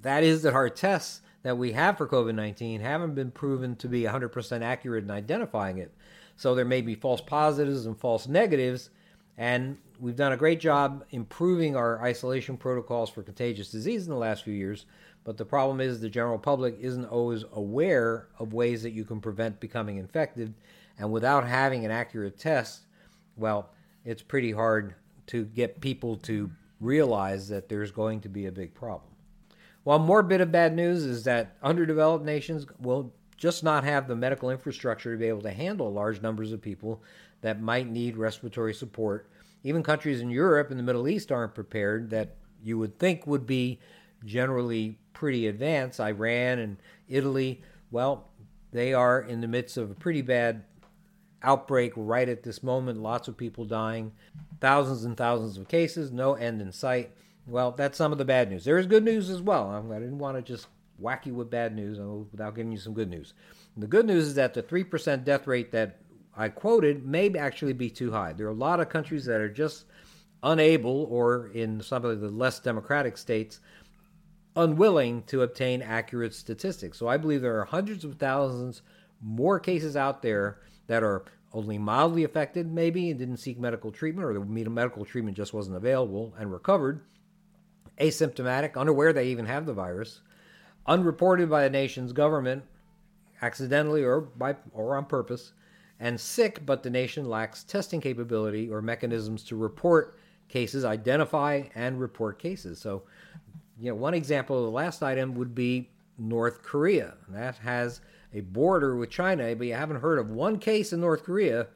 That 0.00 0.24
is 0.24 0.42
that 0.42 0.54
our 0.54 0.68
tests 0.68 1.20
that 1.42 1.56
we 1.56 1.72
have 1.72 1.96
for 1.96 2.08
COVID 2.08 2.34
19 2.34 2.80
haven't 2.80 3.14
been 3.14 3.30
proven 3.30 3.76
to 3.76 3.88
be 3.88 4.02
100% 4.02 4.62
accurate 4.62 5.04
in 5.04 5.10
identifying 5.10 5.78
it. 5.78 5.94
So 6.36 6.54
there 6.54 6.64
may 6.64 6.80
be 6.80 6.94
false 6.96 7.20
positives 7.20 7.86
and 7.86 7.98
false 7.98 8.26
negatives, 8.26 8.90
and 9.38 9.78
we've 9.98 10.16
done 10.16 10.32
a 10.32 10.36
great 10.36 10.60
job 10.60 11.04
improving 11.10 11.76
our 11.76 12.02
isolation 12.02 12.56
protocols 12.56 13.10
for 13.10 13.22
contagious 13.22 13.70
disease 13.70 14.04
in 14.04 14.10
the 14.10 14.18
last 14.18 14.44
few 14.44 14.54
years. 14.54 14.86
But 15.24 15.36
the 15.36 15.44
problem 15.44 15.80
is 15.80 16.00
the 16.00 16.08
general 16.08 16.38
public 16.38 16.76
isn't 16.80 17.06
always 17.06 17.44
aware 17.52 18.28
of 18.38 18.52
ways 18.52 18.82
that 18.82 18.90
you 18.90 19.04
can 19.04 19.20
prevent 19.20 19.60
becoming 19.60 19.98
infected. 19.98 20.52
And 20.98 21.12
without 21.12 21.46
having 21.46 21.84
an 21.84 21.90
accurate 21.90 22.38
test, 22.38 22.82
well, 23.36 23.70
it's 24.04 24.22
pretty 24.22 24.52
hard 24.52 24.94
to 25.28 25.44
get 25.44 25.80
people 25.80 26.16
to 26.16 26.50
realize 26.80 27.48
that 27.48 27.68
there's 27.68 27.92
going 27.92 28.20
to 28.22 28.28
be 28.28 28.46
a 28.46 28.52
big 28.52 28.74
problem. 28.74 29.12
One 29.84 30.02
more 30.02 30.22
bit 30.22 30.40
of 30.40 30.52
bad 30.52 30.74
news 30.74 31.04
is 31.04 31.24
that 31.24 31.56
underdeveloped 31.62 32.24
nations 32.24 32.66
will 32.80 33.12
just 33.36 33.64
not 33.64 33.84
have 33.84 34.06
the 34.06 34.14
medical 34.14 34.50
infrastructure 34.50 35.12
to 35.12 35.18
be 35.18 35.26
able 35.26 35.42
to 35.42 35.50
handle 35.50 35.92
large 35.92 36.20
numbers 36.20 36.52
of 36.52 36.60
people 36.60 37.02
that 37.42 37.60
might 37.60 37.88
need 37.88 38.16
respiratory 38.16 38.74
support. 38.74 39.28
Even 39.62 39.82
countries 39.82 40.20
in 40.20 40.30
Europe 40.30 40.70
and 40.70 40.78
the 40.78 40.84
Middle 40.84 41.06
East 41.06 41.30
aren't 41.30 41.54
prepared 41.54 42.10
that 42.10 42.36
you 42.62 42.78
would 42.78 42.98
think 42.98 43.26
would 43.26 43.46
be 43.46 43.78
generally 44.24 44.98
pretty 45.12 45.46
advanced. 45.46 46.00
Iran 46.00 46.58
and 46.58 46.76
Italy, 47.08 47.62
well, 47.90 48.28
they 48.72 48.94
are 48.94 49.20
in 49.20 49.40
the 49.40 49.48
midst 49.48 49.76
of 49.76 49.90
a 49.90 49.94
pretty 49.94 50.22
bad 50.22 50.64
outbreak 51.42 51.92
right 51.96 52.28
at 52.28 52.42
this 52.42 52.62
moment. 52.62 53.02
Lots 53.02 53.28
of 53.28 53.36
people 53.36 53.64
dying, 53.64 54.12
thousands 54.60 55.04
and 55.04 55.16
thousands 55.16 55.58
of 55.58 55.68
cases, 55.68 56.10
no 56.10 56.34
end 56.34 56.62
in 56.62 56.72
sight. 56.72 57.10
Well, 57.46 57.72
that's 57.72 57.98
some 57.98 58.12
of 58.12 58.18
the 58.18 58.24
bad 58.24 58.50
news. 58.50 58.64
There 58.64 58.78
is 58.78 58.86
good 58.86 59.04
news 59.04 59.28
as 59.28 59.42
well. 59.42 59.70
I 59.70 59.98
didn't 59.98 60.18
want 60.18 60.36
to 60.36 60.42
just 60.42 60.68
whack 60.98 61.26
you 61.26 61.34
with 61.34 61.50
bad 61.50 61.74
news 61.74 61.98
without 62.30 62.54
giving 62.54 62.70
you 62.70 62.78
some 62.78 62.94
good 62.94 63.10
news. 63.10 63.34
The 63.76 63.88
good 63.88 64.06
news 64.06 64.26
is 64.26 64.34
that 64.36 64.54
the 64.54 64.62
3% 64.62 65.24
death 65.24 65.48
rate 65.48 65.72
that 65.72 65.98
I 66.36 66.48
quoted 66.48 67.04
may 67.04 67.30
actually 67.34 67.74
be 67.74 67.90
too 67.90 68.10
high. 68.10 68.32
There 68.32 68.46
are 68.46 68.50
a 68.50 68.54
lot 68.54 68.80
of 68.80 68.88
countries 68.88 69.26
that 69.26 69.40
are 69.40 69.50
just 69.50 69.84
unable, 70.42 71.04
or 71.10 71.48
in 71.48 71.80
some 71.82 72.04
of 72.04 72.20
the 72.20 72.28
less 72.28 72.58
democratic 72.60 73.16
states, 73.16 73.60
unwilling 74.56 75.22
to 75.24 75.42
obtain 75.42 75.82
accurate 75.82 76.34
statistics. 76.34 76.98
So 76.98 77.08
I 77.08 77.16
believe 77.16 77.42
there 77.42 77.60
are 77.60 77.64
hundreds 77.64 78.04
of 78.04 78.16
thousands 78.16 78.82
more 79.20 79.60
cases 79.60 79.96
out 79.96 80.22
there 80.22 80.58
that 80.88 81.02
are 81.02 81.24
only 81.52 81.78
mildly 81.78 82.24
affected, 82.24 82.66
maybe, 82.72 83.10
and 83.10 83.18
didn't 83.18 83.36
seek 83.36 83.58
medical 83.58 83.92
treatment, 83.92 84.26
or 84.26 84.32
the 84.32 84.70
medical 84.70 85.04
treatment 85.04 85.36
just 85.36 85.52
wasn't 85.54 85.76
available 85.76 86.34
and 86.38 86.50
recovered, 86.50 87.02
asymptomatic, 88.00 88.76
unaware 88.76 89.12
they 89.12 89.28
even 89.28 89.46
have 89.46 89.66
the 89.66 89.74
virus, 89.74 90.22
unreported 90.86 91.48
by 91.48 91.62
the 91.62 91.70
nation's 91.70 92.12
government, 92.12 92.64
accidentally 93.42 94.02
or 94.02 94.22
by 94.22 94.56
or 94.72 94.96
on 94.96 95.04
purpose, 95.04 95.52
and 96.02 96.20
sick, 96.20 96.66
but 96.66 96.82
the 96.82 96.90
nation 96.90 97.28
lacks 97.28 97.62
testing 97.62 98.00
capability 98.00 98.68
or 98.68 98.82
mechanisms 98.82 99.44
to 99.44 99.54
report 99.54 100.18
cases, 100.48 100.84
identify 100.84 101.62
and 101.76 102.00
report 102.00 102.40
cases. 102.40 102.80
So, 102.80 103.04
you 103.78 103.88
know, 103.88 103.94
one 103.94 104.12
example 104.12 104.58
of 104.58 104.64
the 104.64 104.70
last 104.70 105.04
item 105.04 105.36
would 105.36 105.54
be 105.54 105.88
North 106.18 106.64
Korea. 106.64 107.14
That 107.28 107.54
has 107.58 108.00
a 108.34 108.40
border 108.40 108.96
with 108.96 109.10
China, 109.10 109.54
but 109.54 109.68
you 109.68 109.74
haven't 109.74 110.00
heard 110.00 110.18
of 110.18 110.28
one 110.30 110.58
case 110.58 110.92
in 110.92 111.00
North 111.00 111.22
Korea. 111.22 111.68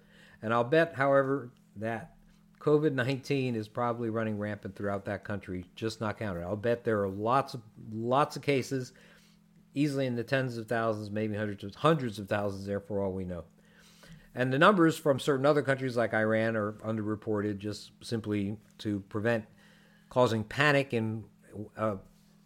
And 0.42 0.52
I'll 0.52 0.64
bet, 0.64 0.94
however, 0.94 1.50
that 1.76 2.16
COVID 2.58 2.94
19 2.94 3.54
is 3.54 3.68
probably 3.68 4.10
running 4.10 4.40
rampant 4.40 4.74
throughout 4.74 5.04
that 5.04 5.22
country, 5.22 5.66
just 5.76 6.00
not 6.00 6.18
counted. 6.18 6.42
I'll 6.42 6.56
bet 6.56 6.82
there 6.82 7.00
are 7.00 7.08
lots 7.08 7.54
of 7.54 7.62
lots 7.92 8.34
of 8.34 8.42
cases, 8.42 8.92
easily 9.74 10.06
in 10.06 10.16
the 10.16 10.24
tens 10.24 10.58
of 10.58 10.66
thousands, 10.66 11.12
maybe 11.12 11.36
hundreds 11.36 11.62
of 11.62 11.76
hundreds 11.76 12.18
of 12.18 12.28
thousands 12.28 12.66
there 12.66 12.80
for 12.80 13.00
all 13.00 13.12
we 13.12 13.24
know. 13.24 13.44
And 14.36 14.52
the 14.52 14.58
numbers 14.58 14.98
from 14.98 15.18
certain 15.18 15.46
other 15.46 15.62
countries 15.62 15.96
like 15.96 16.12
Iran 16.12 16.56
are 16.56 16.72
underreported 16.84 17.56
just 17.56 17.92
simply 18.02 18.58
to 18.78 19.00
prevent 19.08 19.46
causing 20.10 20.44
panic 20.44 20.92
in 20.92 21.24
a 21.76 21.96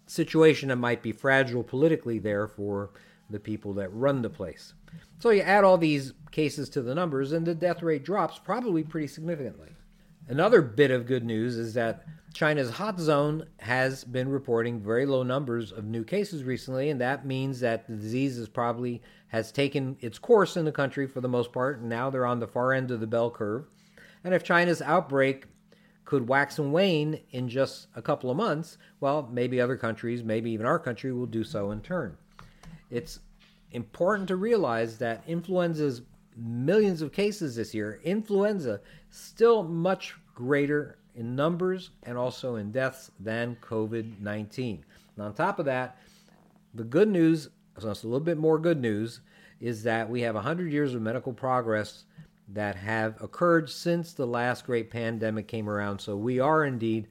situation 0.06 0.68
that 0.68 0.76
might 0.76 1.02
be 1.02 1.10
fragile 1.10 1.64
politically 1.64 2.20
there 2.20 2.46
for 2.46 2.92
the 3.28 3.40
people 3.40 3.74
that 3.74 3.92
run 3.92 4.22
the 4.22 4.30
place. 4.30 4.72
So 5.18 5.30
you 5.30 5.42
add 5.42 5.64
all 5.64 5.78
these 5.78 6.14
cases 6.30 6.68
to 6.70 6.82
the 6.82 6.94
numbers, 6.94 7.32
and 7.32 7.44
the 7.44 7.56
death 7.56 7.82
rate 7.82 8.04
drops 8.04 8.38
probably 8.38 8.84
pretty 8.84 9.08
significantly. 9.08 9.70
Another 10.30 10.62
bit 10.62 10.92
of 10.92 11.06
good 11.06 11.24
news 11.24 11.56
is 11.56 11.74
that 11.74 12.04
China's 12.32 12.70
hot 12.70 13.00
zone 13.00 13.46
has 13.58 14.04
been 14.04 14.28
reporting 14.28 14.78
very 14.78 15.04
low 15.04 15.24
numbers 15.24 15.72
of 15.72 15.86
new 15.86 16.04
cases 16.04 16.44
recently, 16.44 16.90
and 16.90 17.00
that 17.00 17.26
means 17.26 17.58
that 17.58 17.88
the 17.88 17.96
disease 17.96 18.38
is 18.38 18.48
probably 18.48 19.02
has 19.26 19.50
taken 19.50 19.96
its 19.98 20.20
course 20.20 20.56
in 20.56 20.64
the 20.64 20.70
country 20.70 21.08
for 21.08 21.20
the 21.20 21.28
most 21.28 21.52
part, 21.52 21.80
and 21.80 21.88
now 21.88 22.10
they're 22.10 22.26
on 22.26 22.38
the 22.38 22.46
far 22.46 22.72
end 22.72 22.92
of 22.92 23.00
the 23.00 23.08
bell 23.08 23.28
curve. 23.28 23.64
And 24.22 24.32
if 24.32 24.44
China's 24.44 24.80
outbreak 24.80 25.46
could 26.04 26.28
wax 26.28 26.60
and 26.60 26.72
wane 26.72 27.18
in 27.32 27.48
just 27.48 27.88
a 27.96 28.02
couple 28.02 28.30
of 28.30 28.36
months, 28.36 28.78
well, 29.00 29.28
maybe 29.32 29.60
other 29.60 29.76
countries, 29.76 30.22
maybe 30.22 30.52
even 30.52 30.64
our 30.64 30.78
country, 30.78 31.12
will 31.12 31.26
do 31.26 31.42
so 31.42 31.72
in 31.72 31.80
turn. 31.80 32.16
It's 32.88 33.18
important 33.72 34.28
to 34.28 34.36
realize 34.36 34.96
that 34.98 35.24
influenza's 35.26 36.02
millions 36.36 37.02
of 37.02 37.12
cases 37.12 37.56
this 37.56 37.74
year, 37.74 38.00
influenza 38.04 38.80
still 39.10 39.62
much 39.62 40.14
greater 40.40 40.96
in 41.14 41.36
numbers 41.36 41.90
and 42.04 42.16
also 42.16 42.56
in 42.56 42.72
deaths 42.72 43.10
than 43.20 43.56
COVID 43.60 44.20
19. 44.20 44.84
And 45.16 45.24
on 45.24 45.34
top 45.34 45.58
of 45.58 45.66
that, 45.66 45.98
the 46.74 46.84
good 46.84 47.08
news, 47.08 47.50
so 47.78 47.90
it's 47.90 48.04
a 48.04 48.06
little 48.06 48.24
bit 48.24 48.38
more 48.38 48.58
good 48.58 48.80
news, 48.80 49.20
is 49.60 49.82
that 49.82 50.08
we 50.08 50.22
have 50.22 50.34
100 50.34 50.72
years 50.72 50.94
of 50.94 51.02
medical 51.02 51.34
progress 51.34 52.04
that 52.48 52.74
have 52.74 53.20
occurred 53.22 53.68
since 53.68 54.12
the 54.12 54.26
last 54.26 54.64
great 54.64 54.90
pandemic 54.90 55.46
came 55.46 55.68
around. 55.68 56.00
So 56.00 56.16
we 56.16 56.40
are 56.40 56.64
indeed 56.64 57.08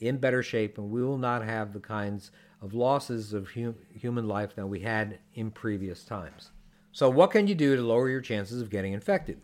in 0.00 0.18
better 0.18 0.42
shape 0.42 0.76
and 0.76 0.90
we 0.90 1.02
will 1.02 1.16
not 1.16 1.44
have 1.44 1.72
the 1.72 1.80
kinds 1.80 2.32
of 2.60 2.74
losses 2.74 3.32
of 3.32 3.50
hum- 3.52 3.76
human 3.94 4.26
life 4.26 4.56
that 4.56 4.66
we 4.66 4.80
had 4.80 5.18
in 5.34 5.50
previous 5.50 6.04
times. 6.04 6.50
So, 6.92 7.10
what 7.10 7.30
can 7.30 7.46
you 7.46 7.54
do 7.54 7.76
to 7.76 7.82
lower 7.82 8.08
your 8.08 8.20
chances 8.20 8.60
of 8.60 8.70
getting 8.70 8.92
infected? 8.92 9.40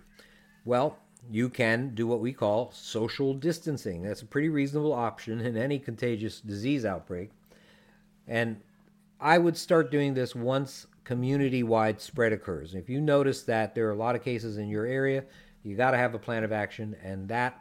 Well, 0.64 0.98
you 1.30 1.48
can 1.48 1.94
do 1.94 2.06
what 2.06 2.20
we 2.20 2.32
call 2.32 2.72
social 2.72 3.32
distancing. 3.34 4.02
That's 4.02 4.22
a 4.22 4.26
pretty 4.26 4.48
reasonable 4.48 4.92
option 4.92 5.40
in 5.40 5.56
any 5.56 5.78
contagious 5.78 6.40
disease 6.40 6.84
outbreak. 6.84 7.30
And 8.26 8.60
I 9.20 9.38
would 9.38 9.56
start 9.56 9.92
doing 9.92 10.14
this 10.14 10.34
once 10.34 10.86
community 11.04 11.62
wide 11.62 12.00
spread 12.00 12.32
occurs. 12.32 12.74
If 12.74 12.88
you 12.88 13.00
notice 13.00 13.42
that 13.44 13.74
there 13.74 13.86
are 13.88 13.92
a 13.92 13.96
lot 13.96 14.16
of 14.16 14.24
cases 14.24 14.58
in 14.58 14.68
your 14.68 14.86
area, 14.86 15.24
you 15.62 15.76
got 15.76 15.92
to 15.92 15.96
have 15.98 16.14
a 16.14 16.18
plan 16.18 16.42
of 16.42 16.52
action, 16.52 16.96
and 17.02 17.28
that 17.28 17.60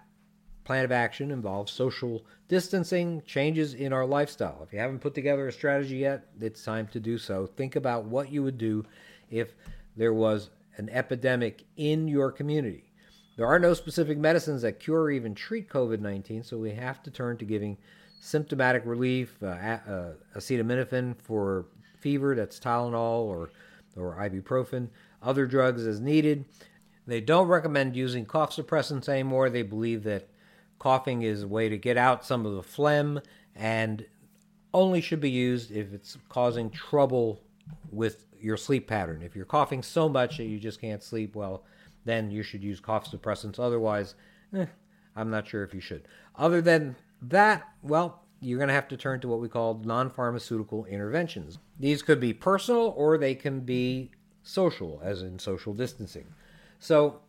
plan 0.63 0.85
of 0.85 0.91
action 0.91 1.31
involves 1.31 1.71
social 1.71 2.25
distancing, 2.47 3.21
changes 3.25 3.73
in 3.73 3.93
our 3.93 4.05
lifestyle. 4.05 4.61
If 4.63 4.73
you 4.73 4.79
haven't 4.79 4.99
put 4.99 5.13
together 5.13 5.47
a 5.47 5.51
strategy 5.51 5.97
yet, 5.97 6.27
it's 6.39 6.63
time 6.63 6.87
to 6.87 6.99
do 6.99 7.17
so. 7.17 7.45
Think 7.45 7.75
about 7.75 8.05
what 8.05 8.31
you 8.31 8.41
would 8.43 8.57
do 8.57 8.85
if 9.29 9.53
there 9.95 10.13
was 10.13 10.49
an 10.77 10.89
epidemic 10.89 11.65
in 11.75 12.07
your 12.07 12.31
community. 12.31 12.88
There 13.39 13.47
are 13.47 13.57
no 13.57 13.73
specific 13.73 14.17
medicines 14.17 14.63
that 14.63 14.81
cure 14.81 15.03
or 15.03 15.11
even 15.11 15.33
treat 15.33 15.69
COVID 15.69 16.01
19, 16.01 16.43
so 16.43 16.57
we 16.57 16.71
have 16.71 17.01
to 17.03 17.09
turn 17.09 17.37
to 17.37 17.45
giving 17.45 17.77
symptomatic 18.19 18.81
relief, 18.85 19.37
uh, 19.41 19.45
uh, 19.45 20.11
acetaminophen 20.35 21.15
for 21.21 21.67
fever, 22.01 22.35
that's 22.35 22.59
Tylenol 22.59 23.21
or, 23.23 23.49
or 23.95 24.17
ibuprofen, 24.17 24.89
other 25.23 25.45
drugs 25.45 25.87
as 25.87 26.01
needed. 26.01 26.43
They 27.07 27.21
don't 27.21 27.47
recommend 27.47 27.95
using 27.95 28.25
cough 28.25 28.53
suppressants 28.53 29.07
anymore. 29.07 29.49
They 29.49 29.61
believe 29.61 30.03
that 30.03 30.27
coughing 30.77 31.21
is 31.21 31.43
a 31.43 31.47
way 31.47 31.69
to 31.69 31.77
get 31.77 31.95
out 31.95 32.25
some 32.25 32.45
of 32.45 32.55
the 32.55 32.61
phlegm 32.61 33.21
and 33.55 34.05
only 34.73 34.99
should 34.99 35.21
be 35.21 35.31
used 35.31 35.71
if 35.71 35.93
it's 35.93 36.17
causing 36.27 36.69
trouble 36.71 37.39
with 37.89 38.25
your 38.41 38.57
sleep 38.57 38.85
pattern. 38.85 39.21
If 39.21 39.33
you're 39.33 39.45
coughing 39.45 39.81
so 39.81 40.09
much 40.09 40.35
that 40.35 40.43
you 40.47 40.59
just 40.59 40.81
can't 40.81 41.01
sleep, 41.01 41.37
well, 41.37 41.63
then 42.05 42.31
you 42.31 42.43
should 42.43 42.63
use 42.63 42.79
cough 42.79 43.09
suppressants. 43.09 43.59
Otherwise, 43.59 44.15
eh, 44.55 44.65
I'm 45.15 45.29
not 45.29 45.47
sure 45.47 45.63
if 45.63 45.73
you 45.73 45.81
should. 45.81 46.07
Other 46.35 46.61
than 46.61 46.95
that, 47.21 47.67
well, 47.81 48.23
you're 48.41 48.57
going 48.57 48.69
to 48.69 48.73
have 48.73 48.87
to 48.89 48.97
turn 48.97 49.19
to 49.21 49.27
what 49.27 49.41
we 49.41 49.49
call 49.49 49.81
non 49.83 50.09
pharmaceutical 50.09 50.85
interventions. 50.85 51.59
These 51.79 52.01
could 52.01 52.19
be 52.19 52.33
personal 52.33 52.93
or 52.95 53.17
they 53.17 53.35
can 53.35 53.61
be 53.61 54.11
social, 54.43 55.01
as 55.03 55.21
in 55.21 55.39
social 55.39 55.73
distancing. 55.73 56.27
So, 56.79 57.19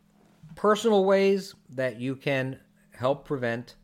personal 0.54 1.04
ways 1.04 1.54
that 1.70 2.00
you 2.00 2.14
can 2.16 2.60
help 2.92 3.24
prevent 3.24 3.74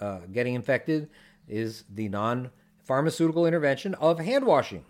uh, 0.00 0.20
getting 0.32 0.54
infected 0.54 1.10
is 1.46 1.84
the 1.92 2.08
non 2.08 2.50
pharmaceutical 2.82 3.46
intervention 3.46 3.94
of 3.94 4.18
hand 4.18 4.46
washing. 4.46 4.84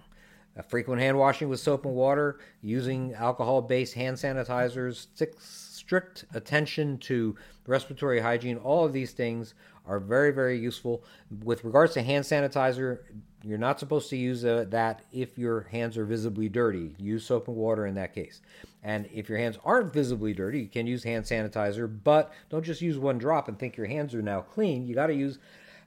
A 0.59 0.63
frequent 0.63 1.01
hand 1.01 1.17
washing 1.17 1.49
with 1.49 1.61
soap 1.61 1.87
and 1.87 1.95
water, 1.95 2.41
using 2.63 3.15
alcohol 3.15 3.63
based 3.63 3.95
hand 3.95 4.17
sanitizers, 4.17 5.07
strict 5.39 6.25
attention 6.35 6.99
to 6.99 7.37
respiratory 7.67 8.19
hygiene, 8.21 8.57
all 8.59 8.85
of 8.85 8.93
these 8.93 9.13
things 9.13 9.55
are 9.87 10.01
very, 10.01 10.33
very 10.33 10.59
useful. 10.59 11.05
With 11.45 11.63
regards 11.63 11.95
to 11.95 12.03
hand 12.03 12.25
sanitizer, 12.25 12.99
you're 13.45 13.57
not 13.57 13.79
supposed 13.79 14.11
to 14.11 14.17
use 14.17 14.45
uh, 14.45 14.67
that 14.71 15.03
if 15.13 15.39
your 15.39 15.63
hands 15.63 15.97
are 15.97 16.05
visibly 16.05 16.49
dirty. 16.49 16.95
Use 16.99 17.25
soap 17.25 17.47
and 17.47 17.57
water 17.57 17.87
in 17.87 17.95
that 17.95 18.13
case. 18.13 18.43
And 18.83 19.09
if 19.15 19.29
your 19.29 19.39
hands 19.39 19.59
aren't 19.65 19.93
visibly 19.93 20.35
dirty, 20.35 20.61
you 20.61 20.69
can 20.69 20.87
use 20.87 21.05
hand 21.05 21.25
sanitizer, 21.25 21.91
but 22.03 22.33
don't 22.51 22.65
just 22.65 22.83
use 22.83 22.99
one 22.99 23.19
drop 23.19 23.49
and 23.49 23.59
think 23.59 23.77
your 23.77 23.87
hands 23.87 24.13
are 24.15 24.23
now 24.23 24.41
clean. 24.41 24.87
You 24.87 24.95
got 24.95 25.07
to 25.07 25.15
use 25.15 25.39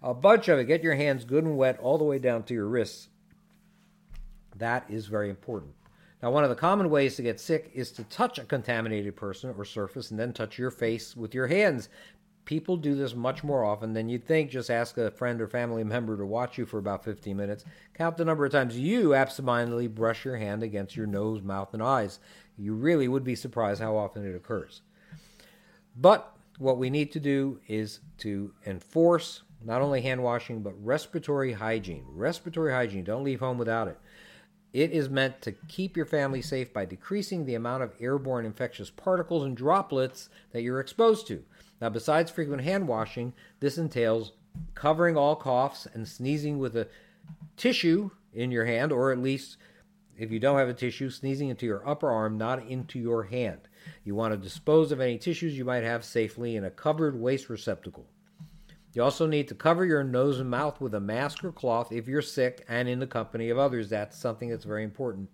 a 0.01 0.13
bunch 0.13 0.47
of 0.47 0.59
it. 0.59 0.65
Get 0.65 0.81
your 0.81 0.95
hands 0.95 1.25
good 1.25 1.43
and 1.43 1.57
wet 1.57 1.77
all 1.79 1.97
the 1.97 2.05
way 2.05 2.19
down 2.19 2.43
to 2.43 2.53
your 2.53 2.67
wrists 2.67 3.09
that 4.57 4.85
is 4.89 5.07
very 5.07 5.29
important. 5.29 5.73
Now, 6.21 6.29
one 6.31 6.43
of 6.43 6.49
the 6.49 6.55
common 6.55 6.89
ways 6.89 7.15
to 7.15 7.23
get 7.23 7.39
sick 7.39 7.71
is 7.73 7.91
to 7.93 8.03
touch 8.03 8.37
a 8.37 8.43
contaminated 8.43 9.15
person 9.15 9.53
or 9.57 9.65
surface 9.65 10.11
and 10.11 10.19
then 10.19 10.33
touch 10.33 10.59
your 10.59 10.69
face 10.69 11.15
with 11.15 11.33
your 11.33 11.47
hands. 11.47 11.89
People 12.45 12.77
do 12.77 12.95
this 12.95 13.15
much 13.15 13.43
more 13.43 13.63
often 13.63 13.93
than 13.93 14.07
you'd 14.07 14.25
think. 14.25 14.51
Just 14.51 14.69
ask 14.69 14.97
a 14.97 15.09
friend 15.09 15.41
or 15.41 15.47
family 15.47 15.83
member 15.83 16.17
to 16.17 16.25
watch 16.25 16.57
you 16.57 16.65
for 16.65 16.77
about 16.77 17.03
15 17.03 17.35
minutes. 17.35 17.65
Count 17.95 18.17
the 18.17 18.25
number 18.25 18.45
of 18.45 18.51
times 18.51 18.77
you 18.77 19.15
absentmindedly 19.15 19.87
brush 19.87 20.25
your 20.25 20.37
hand 20.37 20.61
against 20.61 20.95
your 20.95 21.07
nose, 21.07 21.41
mouth, 21.41 21.73
and 21.73 21.81
eyes. 21.81 22.19
You 22.57 22.73
really 22.73 23.07
would 23.07 23.23
be 23.23 23.35
surprised 23.35 23.81
how 23.81 23.95
often 23.95 24.25
it 24.25 24.35
occurs. 24.35 24.81
But 25.95 26.35
what 26.59 26.77
we 26.77 26.89
need 26.89 27.11
to 27.13 27.19
do 27.19 27.59
is 27.67 27.99
to 28.19 28.53
enforce 28.65 29.41
not 29.63 29.81
only 29.81 30.01
hand 30.01 30.23
washing, 30.23 30.61
but 30.61 30.73
respiratory 30.83 31.53
hygiene. 31.53 32.05
Respiratory 32.09 32.71
hygiene, 32.71 33.03
don't 33.03 33.23
leave 33.23 33.39
home 33.39 33.57
without 33.57 33.87
it. 33.87 33.97
It 34.73 34.91
is 34.91 35.09
meant 35.09 35.41
to 35.41 35.51
keep 35.51 35.97
your 35.97 36.05
family 36.05 36.41
safe 36.41 36.71
by 36.71 36.85
decreasing 36.85 37.45
the 37.45 37.55
amount 37.55 37.83
of 37.83 37.93
airborne 37.99 38.45
infectious 38.45 38.89
particles 38.89 39.43
and 39.43 39.55
droplets 39.55 40.29
that 40.51 40.61
you're 40.61 40.79
exposed 40.79 41.27
to. 41.27 41.43
Now, 41.81 41.89
besides 41.89 42.31
frequent 42.31 42.61
hand 42.61 42.87
washing, 42.87 43.33
this 43.59 43.77
entails 43.77 44.31
covering 44.75 45.17
all 45.17 45.35
coughs 45.35 45.87
and 45.93 46.07
sneezing 46.07 46.57
with 46.57 46.77
a 46.77 46.87
tissue 47.57 48.11
in 48.33 48.51
your 48.51 48.65
hand, 48.65 48.91
or 48.91 49.11
at 49.11 49.19
least 49.19 49.57
if 50.17 50.31
you 50.31 50.39
don't 50.39 50.59
have 50.59 50.69
a 50.69 50.73
tissue, 50.73 51.09
sneezing 51.09 51.49
into 51.49 51.65
your 51.65 51.87
upper 51.87 52.11
arm, 52.11 52.37
not 52.37 52.65
into 52.67 52.99
your 52.99 53.23
hand. 53.23 53.61
You 54.03 54.15
want 54.15 54.33
to 54.33 54.37
dispose 54.37 54.91
of 54.91 55.01
any 55.01 55.17
tissues 55.17 55.57
you 55.57 55.65
might 55.65 55.83
have 55.83 56.05
safely 56.05 56.55
in 56.55 56.63
a 56.63 56.71
covered 56.71 57.19
waste 57.19 57.49
receptacle. 57.49 58.05
You 58.93 59.03
also 59.03 59.25
need 59.25 59.47
to 59.47 59.55
cover 59.55 59.85
your 59.85 60.03
nose 60.03 60.39
and 60.39 60.49
mouth 60.49 60.81
with 60.81 60.93
a 60.93 60.99
mask 60.99 61.43
or 61.43 61.51
cloth 61.51 61.91
if 61.91 62.07
you're 62.07 62.21
sick 62.21 62.65
and 62.67 62.89
in 62.89 62.99
the 62.99 63.07
company 63.07 63.49
of 63.49 63.57
others. 63.57 63.89
That's 63.89 64.17
something 64.17 64.49
that's 64.49 64.65
very 64.65 64.83
important. 64.83 65.29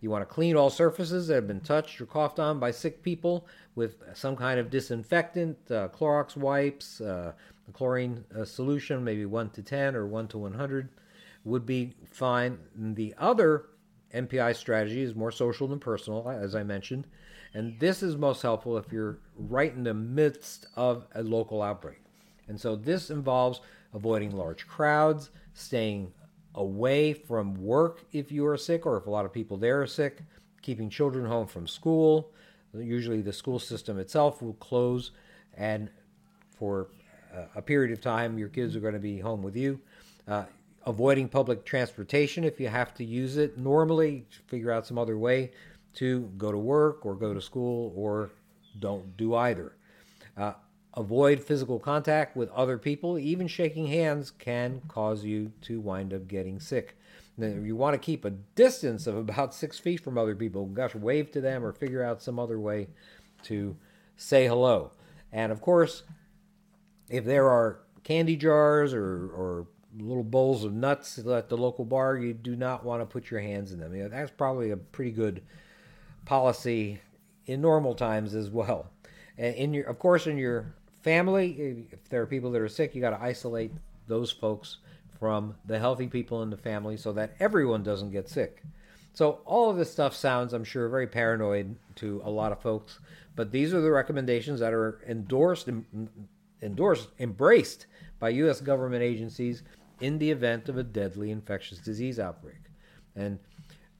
You 0.00 0.10
want 0.10 0.28
to 0.28 0.34
clean 0.34 0.56
all 0.56 0.68
surfaces 0.68 1.28
that 1.28 1.36
have 1.36 1.46
been 1.46 1.60
touched 1.60 2.00
or 2.00 2.06
coughed 2.06 2.38
on 2.38 2.58
by 2.58 2.72
sick 2.72 3.02
people 3.02 3.46
with 3.76 4.02
some 4.14 4.36
kind 4.36 4.58
of 4.58 4.68
disinfectant, 4.68 5.56
uh, 5.70 5.88
Clorox 5.88 6.36
wipes, 6.36 7.00
uh, 7.00 7.32
chlorine 7.72 8.24
uh, 8.36 8.44
solution, 8.44 9.04
maybe 9.04 9.24
1 9.24 9.50
to 9.50 9.62
10 9.62 9.94
or 9.94 10.06
1 10.06 10.28
to 10.28 10.38
100 10.38 10.88
would 11.44 11.64
be 11.64 11.94
fine. 12.10 12.58
The 12.74 13.14
other 13.16 13.66
NPI 14.14 14.54
strategy 14.56 15.02
is 15.02 15.14
more 15.14 15.30
social 15.30 15.66
than 15.68 15.78
personal, 15.78 16.28
as 16.28 16.54
I 16.54 16.62
mentioned. 16.62 17.06
And 17.54 17.78
this 17.80 18.02
is 18.02 18.16
most 18.16 18.42
helpful 18.42 18.76
if 18.76 18.92
you're 18.92 19.18
right 19.36 19.72
in 19.72 19.84
the 19.84 19.94
midst 19.94 20.66
of 20.76 21.06
a 21.14 21.22
local 21.22 21.62
outbreak. 21.62 22.01
And 22.52 22.60
so 22.60 22.76
this 22.76 23.08
involves 23.08 23.62
avoiding 23.94 24.36
large 24.36 24.66
crowds, 24.66 25.30
staying 25.54 26.12
away 26.54 27.14
from 27.14 27.54
work 27.54 28.04
if 28.12 28.30
you 28.30 28.46
are 28.46 28.58
sick 28.58 28.84
or 28.84 28.98
if 28.98 29.06
a 29.06 29.10
lot 29.10 29.24
of 29.24 29.32
people 29.32 29.56
there 29.56 29.80
are 29.80 29.86
sick, 29.86 30.20
keeping 30.60 30.90
children 30.90 31.24
home 31.24 31.46
from 31.46 31.66
school. 31.66 32.30
Usually 32.74 33.22
the 33.22 33.32
school 33.32 33.58
system 33.58 33.98
itself 33.98 34.42
will 34.42 34.52
close, 34.52 35.12
and 35.56 35.88
for 36.58 36.88
a 37.54 37.62
period 37.62 37.90
of 37.90 38.02
time, 38.02 38.38
your 38.38 38.50
kids 38.50 38.76
are 38.76 38.80
going 38.80 38.92
to 38.92 39.00
be 39.00 39.18
home 39.18 39.42
with 39.42 39.56
you. 39.56 39.80
Uh, 40.28 40.44
avoiding 40.84 41.30
public 41.30 41.64
transportation 41.64 42.44
if 42.44 42.60
you 42.60 42.68
have 42.68 42.92
to 42.92 43.02
use 43.02 43.38
it. 43.38 43.56
Normally, 43.56 44.26
figure 44.46 44.70
out 44.70 44.86
some 44.86 44.98
other 44.98 45.16
way 45.16 45.52
to 45.94 46.30
go 46.36 46.52
to 46.52 46.58
work 46.58 47.06
or 47.06 47.14
go 47.14 47.32
to 47.32 47.40
school 47.40 47.94
or 47.96 48.30
don't 48.78 49.16
do 49.16 49.36
either. 49.36 49.72
Uh, 50.36 50.52
avoid 50.94 51.42
physical 51.42 51.78
contact 51.78 52.36
with 52.36 52.50
other 52.50 52.78
people. 52.78 53.18
Even 53.18 53.46
shaking 53.46 53.86
hands 53.86 54.30
can 54.30 54.82
cause 54.88 55.24
you 55.24 55.52
to 55.62 55.80
wind 55.80 56.12
up 56.12 56.28
getting 56.28 56.60
sick. 56.60 56.96
Now, 57.36 57.46
you 57.46 57.74
want 57.76 57.94
to 57.94 57.98
keep 57.98 58.24
a 58.24 58.30
distance 58.30 59.06
of 59.06 59.16
about 59.16 59.54
six 59.54 59.78
feet 59.78 60.00
from 60.00 60.18
other 60.18 60.34
people. 60.34 60.66
Gosh, 60.66 60.94
wave 60.94 61.30
to 61.32 61.40
them 61.40 61.64
or 61.64 61.72
figure 61.72 62.02
out 62.02 62.22
some 62.22 62.38
other 62.38 62.60
way 62.60 62.88
to 63.44 63.76
say 64.16 64.46
hello. 64.46 64.92
And 65.32 65.50
of 65.50 65.60
course, 65.60 66.02
if 67.08 67.24
there 67.24 67.48
are 67.48 67.80
candy 68.04 68.36
jars 68.36 68.92
or, 68.92 69.30
or 69.30 69.66
little 69.98 70.22
bowls 70.22 70.64
of 70.64 70.72
nuts 70.72 71.18
at 71.18 71.48
the 71.48 71.56
local 71.56 71.84
bar, 71.84 72.16
you 72.16 72.34
do 72.34 72.56
not 72.56 72.84
want 72.84 73.00
to 73.00 73.06
put 73.06 73.30
your 73.30 73.40
hands 73.40 73.72
in 73.72 73.80
them. 73.80 73.94
You 73.94 74.04
know, 74.04 74.08
that's 74.08 74.30
probably 74.30 74.70
a 74.70 74.76
pretty 74.76 75.10
good 75.10 75.42
policy 76.24 77.00
in 77.46 77.60
normal 77.60 77.94
times 77.94 78.34
as 78.34 78.50
well. 78.50 78.90
And 79.38 79.54
in 79.54 79.74
your, 79.74 79.84
of 79.84 79.98
course, 79.98 80.26
in 80.26 80.38
your 80.38 80.74
family, 81.02 81.56
eh, 81.58 81.94
if 81.94 82.08
there 82.08 82.22
are 82.22 82.26
people 82.26 82.50
that 82.52 82.60
are 82.60 82.68
sick, 82.68 82.94
you 82.94 83.00
got 83.00 83.10
to 83.10 83.22
isolate 83.22 83.72
those 84.06 84.30
folks 84.30 84.78
from 85.18 85.54
the 85.66 85.78
healthy 85.78 86.06
people 86.06 86.42
in 86.42 86.50
the 86.50 86.56
family 86.56 86.96
so 86.96 87.12
that 87.12 87.34
everyone 87.38 87.82
doesn't 87.82 88.10
get 88.10 88.28
sick. 88.28 88.62
So 89.14 89.40
all 89.44 89.70
of 89.70 89.76
this 89.76 89.92
stuff 89.92 90.14
sounds, 90.14 90.52
I'm 90.52 90.64
sure, 90.64 90.88
very 90.88 91.06
paranoid 91.06 91.76
to 91.96 92.22
a 92.24 92.30
lot 92.30 92.52
of 92.52 92.60
folks, 92.60 92.98
but 93.36 93.52
these 93.52 93.74
are 93.74 93.80
the 93.80 93.90
recommendations 93.90 94.60
that 94.60 94.72
are 94.72 95.00
endorsed, 95.06 95.68
endorsed, 96.62 97.08
embraced 97.18 97.86
by 98.18 98.30
U.S. 98.30 98.60
government 98.60 99.02
agencies 99.02 99.62
in 100.00 100.18
the 100.18 100.30
event 100.30 100.68
of 100.68 100.78
a 100.78 100.82
deadly 100.82 101.30
infectious 101.30 101.78
disease 101.78 102.18
outbreak. 102.18 102.60
And 103.14 103.38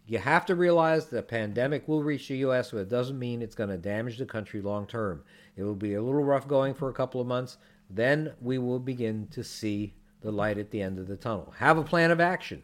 you 0.06 0.18
have 0.18 0.46
to 0.46 0.54
realize 0.54 1.06
the 1.06 1.22
pandemic 1.22 1.86
will 1.86 2.02
reach 2.02 2.28
the 2.28 2.38
U.S., 2.38 2.70
but 2.70 2.78
it 2.78 2.88
doesn't 2.88 3.18
mean 3.18 3.42
it's 3.42 3.54
going 3.54 3.70
to 3.70 3.78
damage 3.78 4.18
the 4.18 4.26
country 4.26 4.60
long 4.60 4.86
term. 4.86 5.22
It 5.56 5.62
will 5.62 5.74
be 5.74 5.94
a 5.94 6.02
little 6.02 6.24
rough 6.24 6.48
going 6.48 6.74
for 6.74 6.88
a 6.88 6.94
couple 6.94 7.20
of 7.20 7.26
months. 7.26 7.58
Then 7.90 8.32
we 8.40 8.58
will 8.58 8.78
begin 8.78 9.28
to 9.32 9.44
see 9.44 9.94
the 10.22 10.32
light 10.32 10.58
at 10.58 10.70
the 10.70 10.80
end 10.80 10.98
of 10.98 11.08
the 11.08 11.16
tunnel. 11.16 11.52
Have 11.58 11.78
a 11.78 11.84
plan 11.84 12.10
of 12.10 12.20
action. 12.20 12.62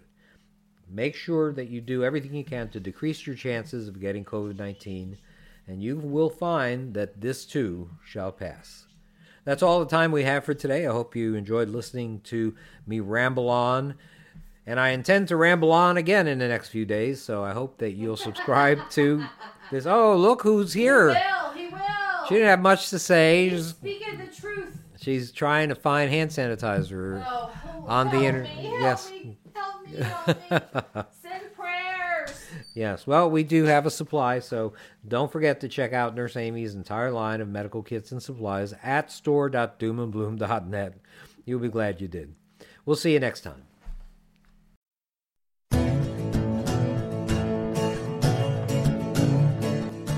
Make 0.90 1.14
sure 1.14 1.52
that 1.52 1.68
you 1.68 1.80
do 1.80 2.02
everything 2.02 2.34
you 2.34 2.44
can 2.44 2.70
to 2.70 2.80
decrease 2.80 3.26
your 3.26 3.36
chances 3.36 3.88
of 3.88 4.00
getting 4.00 4.24
COVID 4.24 4.56
19, 4.56 5.18
and 5.66 5.82
you 5.82 5.96
will 5.96 6.30
find 6.30 6.94
that 6.94 7.20
this 7.20 7.44
too 7.44 7.90
shall 8.02 8.32
pass. 8.32 8.86
That's 9.44 9.62
all 9.62 9.80
the 9.80 9.86
time 9.86 10.12
we 10.12 10.24
have 10.24 10.44
for 10.44 10.54
today. 10.54 10.86
I 10.86 10.92
hope 10.92 11.16
you 11.16 11.34
enjoyed 11.34 11.68
listening 11.68 12.20
to 12.24 12.54
me 12.86 13.00
ramble 13.00 13.50
on. 13.50 13.94
And 14.66 14.78
I 14.78 14.90
intend 14.90 15.28
to 15.28 15.36
ramble 15.36 15.72
on 15.72 15.96
again 15.96 16.26
in 16.26 16.38
the 16.38 16.48
next 16.48 16.68
few 16.68 16.84
days, 16.84 17.22
so 17.22 17.42
I 17.42 17.52
hope 17.52 17.78
that 17.78 17.92
you'll 17.92 18.18
subscribe 18.18 18.78
to 18.90 19.24
this. 19.70 19.86
Oh, 19.86 20.14
look 20.14 20.42
who's 20.42 20.74
here. 20.74 21.08
He 21.08 21.14
will. 21.14 21.50
He 21.52 21.68
will. 21.68 22.17
She 22.28 22.34
didn't 22.34 22.48
have 22.48 22.60
much 22.60 22.90
to 22.90 22.98
say. 22.98 23.48
He's 23.48 23.60
Just- 23.66 23.76
speaking 23.78 24.18
the 24.18 24.26
truth. 24.26 24.76
She's 25.00 25.30
trying 25.32 25.68
to 25.68 25.74
find 25.74 26.10
hand 26.10 26.30
sanitizer. 26.30 27.24
Oh, 27.26 27.52
On 27.86 28.06
the 28.06 28.12
help 28.12 28.24
inter- 28.24 28.42
me, 28.42 28.48
help 28.48 28.80
yes. 28.80 29.10
Me, 29.10 29.38
help 29.54 29.86
me, 29.86 29.96
help 29.96 30.26
me. 30.50 31.02
Send 31.22 31.54
prayers. 31.56 32.44
Yes, 32.74 33.06
well, 33.06 33.30
we 33.30 33.44
do 33.44 33.64
have 33.64 33.86
a 33.86 33.90
supply, 33.90 34.40
so 34.40 34.72
don't 35.06 35.30
forget 35.30 35.60
to 35.60 35.68
check 35.68 35.92
out 35.92 36.14
Nurse 36.16 36.36
Amy's 36.36 36.74
entire 36.74 37.10
line 37.12 37.40
of 37.40 37.48
medical 37.48 37.82
kits 37.82 38.10
and 38.12 38.20
supplies 38.22 38.74
at 38.82 39.10
store.doomandbloom.net. 39.12 40.94
You'll 41.44 41.60
be 41.60 41.68
glad 41.68 42.00
you 42.00 42.08
did. 42.08 42.34
We'll 42.84 42.96
see 42.96 43.12
you 43.12 43.20
next 43.20 43.42
time. 43.42 43.62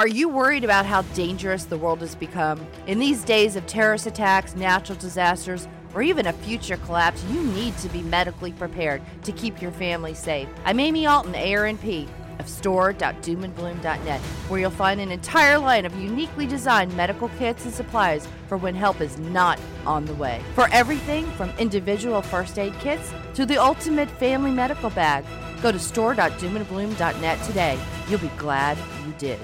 Are 0.00 0.08
you 0.08 0.30
worried 0.30 0.64
about 0.64 0.86
how 0.86 1.02
dangerous 1.12 1.64
the 1.64 1.76
world 1.76 2.00
has 2.00 2.14
become? 2.14 2.66
In 2.86 2.98
these 2.98 3.22
days 3.22 3.54
of 3.54 3.66
terrorist 3.66 4.06
attacks, 4.06 4.56
natural 4.56 4.96
disasters, 4.96 5.68
or 5.94 6.00
even 6.00 6.26
a 6.26 6.32
future 6.32 6.78
collapse, 6.78 7.22
you 7.24 7.42
need 7.42 7.76
to 7.76 7.88
be 7.90 8.00
medically 8.00 8.52
prepared 8.52 9.02
to 9.24 9.32
keep 9.32 9.60
your 9.60 9.72
family 9.72 10.14
safe. 10.14 10.48
I'm 10.64 10.80
Amy 10.80 11.06
Alton, 11.06 11.34
ARNP 11.34 12.08
of 12.38 12.48
store.doomandbloom.net, 12.48 14.20
where 14.48 14.60
you'll 14.60 14.70
find 14.70 15.02
an 15.02 15.10
entire 15.10 15.58
line 15.58 15.84
of 15.84 15.94
uniquely 16.00 16.46
designed 16.46 16.96
medical 16.96 17.28
kits 17.38 17.66
and 17.66 17.74
supplies 17.74 18.26
for 18.48 18.56
when 18.56 18.74
help 18.74 19.02
is 19.02 19.18
not 19.18 19.60
on 19.84 20.06
the 20.06 20.14
way. 20.14 20.40
For 20.54 20.70
everything 20.72 21.26
from 21.32 21.50
individual 21.58 22.22
first 22.22 22.58
aid 22.58 22.72
kits 22.80 23.12
to 23.34 23.44
the 23.44 23.58
ultimate 23.58 24.08
family 24.12 24.50
medical 24.50 24.88
bag, 24.88 25.26
go 25.60 25.70
to 25.70 25.78
store.doomandbloom.net 25.78 27.42
today. 27.42 27.78
You'll 28.08 28.20
be 28.20 28.28
glad 28.38 28.78
you 29.06 29.12
did. 29.18 29.38